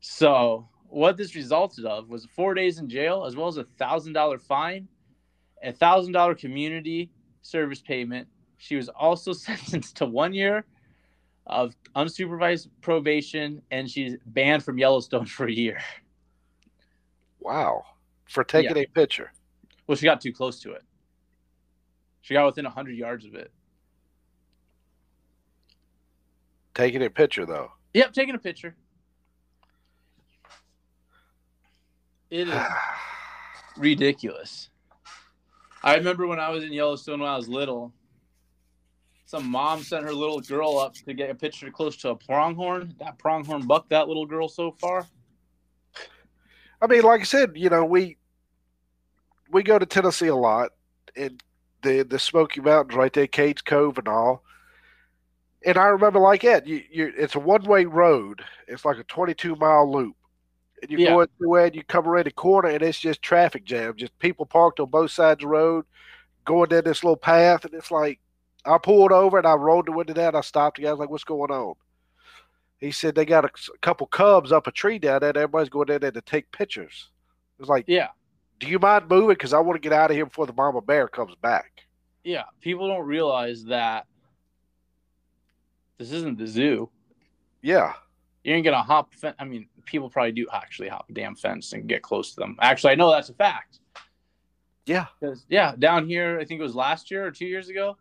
So 0.00 0.68
what 0.88 1.16
this 1.16 1.34
resulted 1.34 1.84
of 1.86 2.08
was 2.08 2.26
four 2.26 2.54
days 2.54 2.78
in 2.78 2.88
jail 2.88 3.24
as 3.24 3.36
well 3.36 3.48
as 3.48 3.56
a 3.56 3.64
thousand 3.78 4.12
dollar 4.12 4.38
fine, 4.38 4.88
a 5.62 5.72
thousand 5.72 6.12
dollar 6.12 6.34
community 6.34 7.10
service 7.42 7.80
payment. 7.80 8.28
She 8.58 8.76
was 8.76 8.88
also 8.88 9.32
sentenced 9.34 9.96
to 9.96 10.06
one 10.06 10.34
year 10.34 10.64
of 11.46 11.74
unsupervised 11.94 12.68
probation, 12.80 13.62
and 13.70 13.88
she's 13.88 14.16
banned 14.26 14.62
from 14.62 14.78
Yellowstone 14.78 15.26
for 15.36 15.46
a 15.46 15.52
year. 15.52 15.78
Wow. 17.40 17.84
For 18.28 18.42
taking 18.44 18.76
a 18.76 18.86
picture. 18.86 19.32
Well, 19.86 19.96
she 19.96 20.04
got 20.04 20.20
too 20.20 20.32
close 20.32 20.60
to 20.60 20.72
it. 20.72 20.82
She 22.22 22.32
got 22.32 22.46
within 22.46 22.64
100 22.64 22.92
yards 22.92 23.26
of 23.26 23.34
it. 23.34 23.52
Taking 26.74 27.02
a 27.02 27.10
picture, 27.10 27.44
though. 27.44 27.70
Yep, 27.92 28.12
taking 28.14 28.34
a 28.34 28.38
picture. 28.38 28.74
It 32.30 32.48
is 32.48 32.54
ridiculous. 33.76 34.70
I 35.82 35.96
remember 35.96 36.26
when 36.26 36.40
I 36.40 36.48
was 36.48 36.64
in 36.64 36.72
Yellowstone 36.72 37.20
when 37.20 37.28
I 37.28 37.36
was 37.36 37.46
little, 37.46 37.92
some 39.26 39.46
mom 39.46 39.82
sent 39.82 40.04
her 40.04 40.12
little 40.12 40.40
girl 40.40 40.78
up 40.78 40.94
to 40.94 41.14
get 41.14 41.30
a 41.30 41.34
picture 41.34 41.70
close 41.70 41.96
to 41.98 42.10
a 42.10 42.16
pronghorn. 42.16 42.94
That 42.98 43.18
pronghorn 43.18 43.66
bucked 43.66 43.90
that 43.90 44.08
little 44.08 44.26
girl 44.26 44.48
so 44.48 44.70
far. 44.72 45.06
I 46.82 46.86
mean, 46.86 47.02
like 47.02 47.22
I 47.22 47.24
said, 47.24 47.52
you 47.54 47.70
know, 47.70 47.84
we 47.84 48.18
we 49.50 49.62
go 49.62 49.78
to 49.78 49.86
Tennessee 49.86 50.26
a 50.26 50.36
lot, 50.36 50.72
and 51.16 51.42
the 51.82 52.02
the 52.02 52.18
Smoky 52.18 52.60
Mountains 52.60 52.96
right 52.96 53.12
there, 53.12 53.26
Cades 53.26 53.64
Cove 53.64 53.98
and 53.98 54.08
all. 54.08 54.42
And 55.64 55.78
I 55.78 55.86
remember 55.86 56.18
like 56.18 56.42
that, 56.42 56.66
you 56.66 56.82
you 56.90 57.12
it's 57.16 57.34
a 57.34 57.40
one 57.40 57.64
way 57.64 57.86
road. 57.86 58.42
It's 58.68 58.84
like 58.84 58.98
a 58.98 59.04
twenty 59.04 59.34
two 59.34 59.56
mile 59.56 59.90
loop. 59.90 60.16
And 60.82 60.90
you 60.90 60.98
Yeah. 60.98 61.14
go 61.14 61.26
through 61.38 61.54
it, 61.64 61.74
you 61.74 61.82
come 61.84 62.06
around 62.06 62.26
the 62.26 62.32
corner 62.32 62.68
and 62.68 62.82
it's 62.82 63.00
just 63.00 63.22
traffic 63.22 63.64
jam, 63.64 63.94
just 63.96 64.18
people 64.18 64.44
parked 64.44 64.80
on 64.80 64.90
both 64.90 65.12
sides 65.12 65.38
of 65.38 65.40
the 65.40 65.46
road, 65.46 65.86
going 66.44 66.68
down 66.68 66.84
this 66.84 67.02
little 67.02 67.16
path, 67.16 67.64
and 67.64 67.72
it's 67.72 67.90
like 67.90 68.20
I 68.66 68.78
pulled 68.78 69.12
over 69.12 69.38
and 69.38 69.46
I 69.46 69.54
rolled 69.54 69.86
the 69.86 69.92
window 69.92 70.14
down, 70.14 70.34
I 70.34 70.40
stopped 70.40 70.76
the 70.76 70.82
guy, 70.84 70.88
I 70.88 70.92
was 70.92 71.00
like, 71.00 71.10
What's 71.10 71.24
going 71.24 71.50
on? 71.50 71.74
He 72.78 72.90
said 72.90 73.14
they 73.14 73.24
got 73.24 73.44
a, 73.44 73.48
a 73.48 73.78
couple 73.80 74.06
cubs 74.06 74.52
up 74.52 74.66
a 74.66 74.72
tree 74.72 74.98
down 74.98 75.20
there, 75.20 75.30
and 75.30 75.36
everybody's 75.38 75.68
going 75.70 75.86
down 75.86 76.00
there 76.00 76.10
to 76.10 76.20
take 76.20 76.50
pictures. 76.52 77.10
It 77.58 77.62
was 77.62 77.68
like 77.68 77.84
Yeah, 77.88 78.08
do 78.60 78.66
you 78.66 78.78
mind 78.78 79.08
moving? 79.08 79.28
Because 79.28 79.52
I 79.52 79.60
want 79.60 79.76
to 79.76 79.80
get 79.88 79.92
out 79.92 80.10
of 80.10 80.16
here 80.16 80.26
before 80.26 80.46
the 80.46 80.52
mama 80.52 80.80
bear 80.80 81.08
comes 81.08 81.34
back. 81.42 81.86
yeah. 82.24 82.44
People 82.60 82.88
don't 82.88 83.06
realize 83.06 83.64
that 83.64 84.06
this 85.98 86.10
isn't 86.12 86.38
the 86.38 86.46
zoo. 86.46 86.90
Yeah. 87.62 87.92
You 88.42 88.52
ain't 88.54 88.64
gonna 88.64 88.82
hop. 88.82 89.12
I 89.38 89.44
mean, 89.44 89.68
people 89.86 90.10
probably 90.10 90.32
do 90.32 90.46
actually 90.52 90.88
hop 90.88 91.06
a 91.08 91.12
damn 91.12 91.34
fence 91.34 91.72
and 91.72 91.86
get 91.88 92.02
close 92.02 92.34
to 92.34 92.40
them. 92.40 92.56
Actually, 92.60 92.92
I 92.92 92.96
know 92.96 93.10
that's 93.10 93.30
a 93.30 93.34
fact. 93.34 93.78
Yeah. 94.86 95.06
Yeah, 95.48 95.74
down 95.78 96.06
here, 96.06 96.38
I 96.38 96.44
think 96.44 96.60
it 96.60 96.62
was 96.62 96.74
last 96.74 97.10
year 97.10 97.24
or 97.24 97.30
two 97.30 97.46
years 97.46 97.70
ago, 97.70 97.96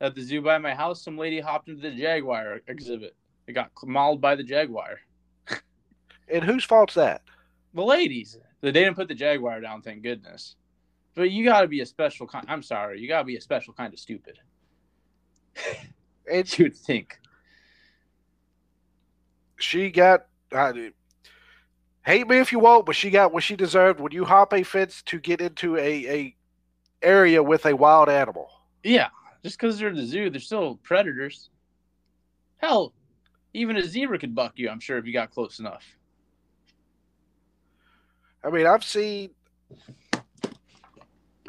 at 0.00 0.14
the 0.14 0.22
zoo 0.22 0.40
by 0.40 0.58
my 0.58 0.74
house, 0.74 1.02
some 1.02 1.18
lady 1.18 1.40
hopped 1.40 1.68
into 1.68 1.82
the 1.82 1.90
jaguar 1.90 2.60
exhibit. 2.68 3.14
It 3.46 3.52
got 3.52 3.70
mauled 3.84 4.20
by 4.20 4.34
the 4.34 4.44
jaguar. 4.44 5.00
And 6.32 6.44
whose 6.44 6.62
fault's 6.62 6.94
that? 6.94 7.22
The 7.74 7.82
ladies, 7.82 8.38
they 8.60 8.70
didn't 8.70 8.94
put 8.94 9.08
the 9.08 9.16
jaguar 9.16 9.60
down, 9.60 9.82
thank 9.82 10.04
goodness. 10.04 10.54
But 11.16 11.32
you 11.32 11.44
got 11.44 11.62
to 11.62 11.66
be 11.66 11.80
a 11.80 11.86
special 11.86 12.28
kind. 12.28 12.46
I'm 12.48 12.62
sorry, 12.62 13.00
you 13.00 13.08
got 13.08 13.18
to 13.18 13.24
be 13.24 13.36
a 13.36 13.40
special 13.40 13.74
kind 13.74 13.92
of 13.92 13.98
stupid. 13.98 14.38
And 16.30 16.52
You 16.58 16.66
would 16.66 16.76
think. 16.76 17.18
she 19.58 19.90
got, 19.90 20.26
I, 20.52 20.92
hate 22.04 22.28
me 22.28 22.38
if 22.38 22.52
you 22.52 22.60
won't, 22.60 22.86
but 22.86 22.94
she 22.94 23.10
got 23.10 23.32
what 23.32 23.42
she 23.42 23.56
deserved 23.56 23.98
when 23.98 24.12
you 24.12 24.24
hop 24.24 24.54
a 24.54 24.62
fence 24.62 25.02
to 25.02 25.18
get 25.18 25.40
into 25.40 25.76
a, 25.76 26.06
a 26.08 26.36
area 27.02 27.42
with 27.42 27.66
a 27.66 27.74
wild 27.74 28.08
animal. 28.08 28.48
Yeah, 28.82 29.08
just 29.42 29.58
because 29.58 29.78
they're 29.78 29.88
in 29.88 29.96
the 29.96 30.04
zoo, 30.04 30.30
they're 30.30 30.40
still 30.40 30.76
predators. 30.82 31.50
Hell, 32.58 32.92
even 33.54 33.76
a 33.76 33.82
zebra 33.82 34.18
could 34.18 34.34
buck 34.34 34.52
you. 34.56 34.68
I'm 34.68 34.80
sure 34.80 34.98
if 34.98 35.06
you 35.06 35.12
got 35.12 35.30
close 35.30 35.58
enough. 35.58 35.84
I 38.44 38.50
mean, 38.50 38.66
I've 38.66 38.84
seen, 38.84 39.30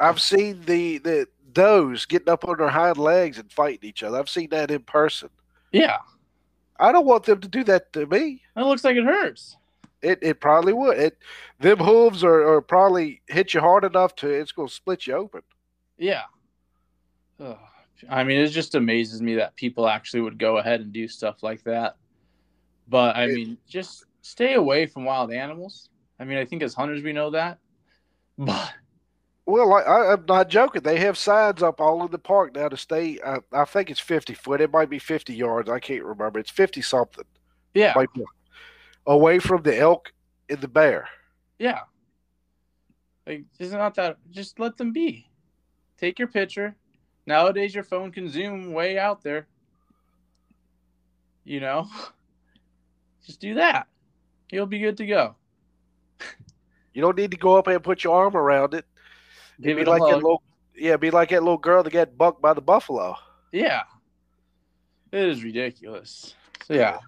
I've 0.00 0.20
seen 0.20 0.62
the 0.66 0.98
the 0.98 1.26
does 1.52 2.06
getting 2.06 2.30
up 2.30 2.46
on 2.46 2.58
their 2.58 2.68
hind 2.68 2.96
legs 2.96 3.38
and 3.38 3.50
fighting 3.52 3.88
each 3.88 4.02
other. 4.02 4.18
I've 4.18 4.28
seen 4.28 4.50
that 4.50 4.70
in 4.70 4.82
person. 4.82 5.28
Yeah, 5.72 5.98
I 6.78 6.92
don't 6.92 7.06
want 7.06 7.24
them 7.24 7.40
to 7.40 7.48
do 7.48 7.64
that 7.64 7.92
to 7.94 8.06
me. 8.06 8.42
that 8.54 8.66
looks 8.66 8.84
like 8.84 8.96
it 8.96 9.04
hurts. 9.04 9.56
It 10.02 10.18
it 10.22 10.40
probably 10.40 10.72
would. 10.72 10.98
It 10.98 11.18
them 11.60 11.78
hooves 11.78 12.24
are, 12.24 12.54
are 12.54 12.60
probably 12.60 13.22
hit 13.28 13.54
you 13.54 13.60
hard 13.60 13.84
enough 13.84 14.14
to 14.16 14.28
it's 14.28 14.52
going 14.52 14.68
to 14.68 14.74
split 14.74 15.06
you 15.06 15.14
open. 15.14 15.42
Yeah. 15.96 16.24
Ugh. 17.38 17.58
I 18.08 18.24
mean, 18.24 18.40
it 18.40 18.48
just 18.48 18.74
amazes 18.74 19.22
me 19.22 19.36
that 19.36 19.56
people 19.56 19.88
actually 19.88 20.22
would 20.22 20.38
go 20.38 20.58
ahead 20.58 20.80
and 20.80 20.92
do 20.92 21.08
stuff 21.08 21.42
like 21.42 21.62
that. 21.64 21.96
But 22.88 23.16
I 23.16 23.26
mean, 23.26 23.58
just 23.68 24.04
stay 24.22 24.54
away 24.54 24.86
from 24.86 25.04
wild 25.04 25.32
animals. 25.32 25.88
I 26.18 26.24
mean, 26.24 26.38
I 26.38 26.44
think 26.44 26.62
as 26.62 26.74
hunters 26.74 27.02
we 27.02 27.12
know 27.12 27.30
that. 27.30 27.58
But 28.38 28.72
Well, 29.44 29.74
I, 29.74 30.12
I'm 30.12 30.24
not 30.26 30.48
joking. 30.48 30.82
They 30.82 30.98
have 31.00 31.18
signs 31.18 31.62
up 31.62 31.80
all 31.80 32.04
in 32.04 32.10
the 32.10 32.18
park 32.18 32.54
now 32.54 32.68
to 32.68 32.76
stay. 32.76 33.18
I, 33.24 33.38
I 33.52 33.64
think 33.64 33.90
it's 33.90 34.00
50 34.00 34.34
foot. 34.34 34.60
It 34.60 34.72
might 34.72 34.88
be 34.88 34.98
50 34.98 35.34
yards. 35.34 35.68
I 35.68 35.80
can't 35.80 36.04
remember. 36.04 36.38
It's 36.38 36.50
50 36.50 36.80
something. 36.82 37.24
yeah, 37.74 37.94
away 39.06 39.38
from 39.38 39.62
the 39.62 39.76
elk 39.76 40.12
and 40.48 40.60
the 40.60 40.68
bear. 40.68 41.08
yeah. 41.58 41.80
Like 43.26 43.44
it's 43.58 43.72
not 43.72 43.94
that. 43.96 44.16
Just 44.30 44.58
let 44.58 44.76
them 44.76 44.92
be. 44.92 45.28
Take 45.98 46.18
your 46.18 46.28
picture. 46.28 46.74
Nowadays, 47.26 47.74
your 47.74 47.84
phone 47.84 48.10
can 48.10 48.28
zoom 48.28 48.72
way 48.72 48.98
out 48.98 49.22
there. 49.22 49.46
You 51.44 51.60
know, 51.60 51.88
just 53.26 53.40
do 53.40 53.54
that. 53.54 53.86
You'll 54.50 54.66
be 54.66 54.78
good 54.78 54.96
to 54.98 55.06
go. 55.06 55.34
You 56.94 57.00
don't 57.00 57.16
need 57.16 57.30
to 57.30 57.36
go 57.36 57.56
up 57.56 57.66
and 57.66 57.82
put 57.82 58.04
your 58.04 58.14
arm 58.14 58.36
around 58.36 58.74
it. 58.74 58.84
Give 59.60 59.76
be 59.76 59.82
it 59.82 59.88
a 59.88 59.90
like 59.90 60.02
that 60.02 60.16
little, 60.16 60.42
yeah, 60.76 60.96
be 60.96 61.10
like 61.10 61.30
that 61.30 61.42
little 61.42 61.58
girl 61.58 61.82
that 61.82 61.92
got 61.92 62.18
bucked 62.18 62.42
by 62.42 62.52
the 62.52 62.60
buffalo. 62.60 63.16
Yeah. 63.50 63.82
It 65.10 65.28
is 65.28 65.42
ridiculous. 65.42 66.34
So 66.64 66.74
yeah. 66.74 66.98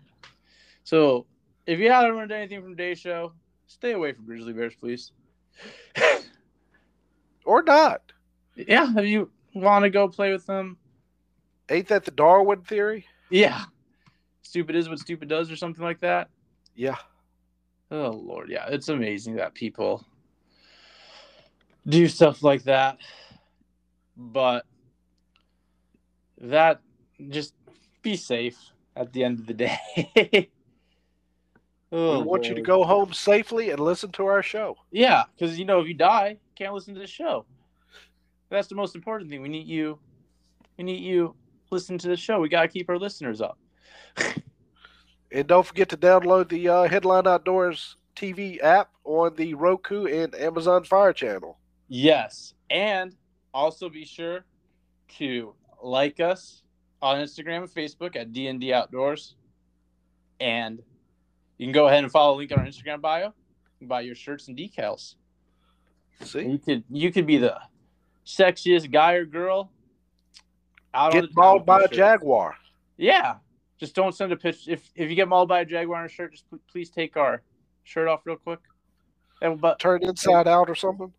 So 0.85 1.27
if 1.67 1.79
you 1.79 1.91
haven't 1.91 2.17
learned 2.17 2.33
anything 2.33 2.63
from 2.63 2.71
today's 2.71 2.99
show, 2.99 3.33
stay 3.67 3.93
away 3.93 4.13
from 4.13 4.27
grizzly 4.27 4.53
bears, 4.53 4.75
please. 4.75 5.13
Or 7.45 7.63
not. 7.63 8.01
yeah, 8.57 8.87
Have 8.95 9.05
you 9.05 9.31
want 9.55 9.85
to 9.85 9.91
go 9.91 10.09
play 10.09 10.33
with 10.33 10.47
them, 10.47 10.77
Ain't 11.71 11.89
that 11.89 12.05
the 12.05 12.11
Darwin 12.11 12.61
theory? 12.63 13.07
yeah. 13.31 13.65
Stupid 14.43 14.77
is 14.77 14.89
what 14.89 14.99
stupid 14.99 15.29
does, 15.29 15.51
or 15.51 15.57
something 15.57 15.83
like 15.83 16.01
that. 16.01 16.29
Yeah. 16.77 16.97
Oh 17.91 18.11
Lord, 18.11 18.51
yeah, 18.51 18.67
it's 18.69 18.89
amazing 18.89 19.37
that 19.37 19.55
people 19.55 20.05
do 21.87 22.07
stuff 22.09 22.43
like 22.43 22.63
that. 22.65 22.99
But 24.17 24.65
that 26.41 26.81
just 27.31 27.55
be 28.03 28.17
safe 28.17 28.59
at 28.97 29.13
the 29.13 29.25
end 29.25 29.41
of 29.41 29.47
the 29.47 29.55
day. 29.55 29.79
oh, 31.93 32.19
we 32.19 32.25
want 32.25 32.47
you 32.47 32.55
to 32.55 32.63
go 32.63 32.85
home 32.85 33.13
safely 33.13 33.71
and 33.71 33.81
listen 33.81 34.13
to 34.13 34.27
our 34.27 34.43
show. 34.43 34.77
Yeah, 34.91 35.25
because 35.37 35.59
you 35.59 35.65
know 35.65 35.81
if 35.81 35.89
you 35.89 35.95
die, 35.95 36.29
you 36.31 36.55
can't 36.55 36.75
listen 36.75 36.95
to 36.95 37.01
the 37.01 37.07
show. 37.07 37.45
That's 38.55 38.69
the 38.69 38.75
most 38.75 38.95
important 38.95 39.31
thing. 39.31 39.43
We 39.43 39.49
need 39.49 39.67
you. 39.67 39.99
We 40.79 40.85
need 40.85 41.03
you 41.03 41.35
listen 41.71 41.99
to 41.99 42.09
the 42.09 42.17
show. 42.17 42.41
We 42.41 42.49
gotta 42.49 42.69
keep 42.69 42.89
our 42.89 42.99
listeners 42.99 43.41
up. 43.41 43.59
And 45.33 45.49
don't 45.49 45.67
forget 45.67 45.89
to 45.89 45.97
download 45.97 46.49
the 46.49 46.69
uh, 46.69 46.85
Headline 46.85 47.27
Outdoors 47.27 47.97
TV 48.15 48.63
app 48.63 48.91
on 49.03 49.35
the 49.35 49.55
Roku 49.55 50.07
and 50.07 50.33
Amazon 50.37 50.85
Fire 50.85 51.13
Channel. 51.13 51.59
Yes, 51.89 52.55
and 52.71 53.17
also 53.53 53.89
be 53.89 54.05
sure 54.05 54.45
to 55.19 55.55
like 55.83 56.21
us 56.21 56.63
on 57.03 57.19
Instagram 57.19 57.63
and 57.63 57.69
Facebook 57.69 58.15
at 58.15 58.33
DND 58.33 58.71
Outdoors, 58.71 59.35
and 60.39 60.81
you 61.59 61.67
can 61.67 61.73
go 61.73 61.89
ahead 61.89 62.05
and 62.05 62.13
follow 62.13 62.35
the 62.35 62.39
link 62.39 62.53
on 62.53 62.61
our 62.61 62.67
Instagram 62.67 63.01
bio. 63.01 63.35
You 63.81 63.89
buy 63.89 64.03
your 64.03 64.15
shirts 64.15 64.47
and 64.47 64.57
decals. 64.57 65.17
See? 66.23 66.47
You 66.47 66.59
could 66.59 66.85
you 66.91 67.11
could 67.11 67.27
be 67.27 67.39
the 67.39 67.59
sexiest 68.27 68.91
guy 68.91 69.13
or 69.15 69.25
girl 69.25 69.71
out 70.93 71.13
Get 71.13 71.23
the 71.23 71.29
mauled 71.35 71.67
by 71.67 71.79
a 71.79 71.83
shirt. 71.83 71.93
jaguar. 71.93 72.55
Yeah. 72.97 73.37
Just 73.79 73.95
don't 73.95 74.15
send 74.15 74.33
a 74.33 74.37
pitch. 74.37 74.69
If 74.69 74.89
if 74.95 75.11
you 75.11 75.17
get 75.17 75.29
mauled 75.29 75.49
by 75.49 75.61
a 75.61 75.65
jaguar 75.65 76.01
in 76.01 76.07
a 76.07 76.09
shirt, 76.09 76.33
just 76.33 76.49
pl- 76.49 76.61
please 76.71 76.91
take 76.91 77.17
our 77.17 77.43
shirt 77.83 78.07
off 78.09 78.21
real 78.25 78.37
quick. 78.37 78.61
And 79.43 79.61
but 79.61 79.79
Turn 79.81 80.03
inside 80.05 80.47
out 80.47 80.71
or 80.71 80.75
something. 80.77 81.13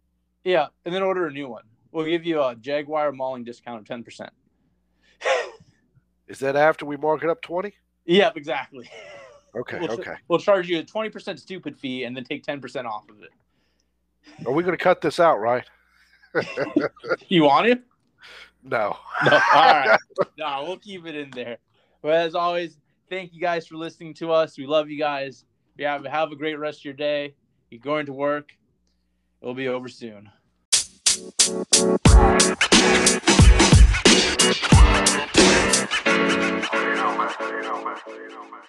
yeah, 0.44 0.68
and 0.86 0.96
then 0.96 1.04
order 1.04 1.28
a 1.28 1.32
new 1.32 1.48
one. 1.50 1.63
We'll 1.91 2.06
give 2.06 2.26
you 2.26 2.41
a 2.41 2.56
jaguar 2.56 3.12
mauling 3.12 3.44
discount 3.44 3.80
of 3.82 3.86
ten 3.86 4.04
percent. 4.04 4.32
Is 6.28 6.39
that 6.39 6.56
after 6.56 6.86
we 6.86 6.98
mark 6.98 7.24
it 7.24 7.30
up 7.30 7.41
20? 7.44 7.72
Yep, 8.06 8.36
exactly. 8.38 8.89
Okay, 9.56 9.80
We'll, 9.80 9.91
okay. 9.91 10.15
we'll 10.28 10.39
charge 10.39 10.68
you 10.68 10.80
a 10.80 10.84
twenty 10.84 11.10
percent 11.10 11.39
stupid 11.39 11.78
fee 11.78 12.04
and 12.06 12.15
then 12.15 12.24
take 12.24 12.44
ten 12.44 12.60
percent 12.60 12.88
off 12.88 13.08
of 13.10 13.22
it. 13.22 13.30
Are 14.48 14.52
we 14.52 14.63
going 14.63 14.76
to 14.78 14.84
cut 14.84 15.02
this 15.02 15.20
out, 15.20 15.39
right? 15.39 15.63
You 17.28 17.43
want 17.43 17.67
it? 17.67 17.82
No. 18.63 18.98
No. 19.24 19.32
All 19.32 19.39
right. 19.54 20.00
no, 20.38 20.63
we'll 20.67 20.78
keep 20.78 21.06
it 21.06 21.15
in 21.15 21.30
there. 21.32 21.58
But 22.02 22.13
as 22.13 22.36
always, 22.36 22.78
thank 23.10 23.34
you 23.34 23.41
guys 23.41 23.67
for 23.67 23.76
listening 23.76 24.13
to 24.15 24.32
us. 24.32 24.58
We 24.58 24.65
love 24.65 24.89
you 24.89 25.00
guys. 25.00 25.45
You 25.78 25.86
have 25.86 26.06
have 26.06 26.32
a 26.32 26.36
great 26.36 26.58
rest 26.58 26.80
of 26.80 26.86
your 26.86 26.93
day. 26.93 27.36
You're 27.69 27.82
going 27.82 28.06
to 28.08 28.13
work. 28.13 28.52
It 29.41 29.45
will 29.45 29.54
be 29.54 29.67
over 29.67 29.88
soon. 29.88 30.30
You 30.56 31.21
know, 36.95 37.17
man. 37.17 37.32
You 37.39 37.62
know, 37.62 37.84
man. 37.84 37.98
You 38.08 38.30
know, 38.30 38.43
man. 38.43 38.62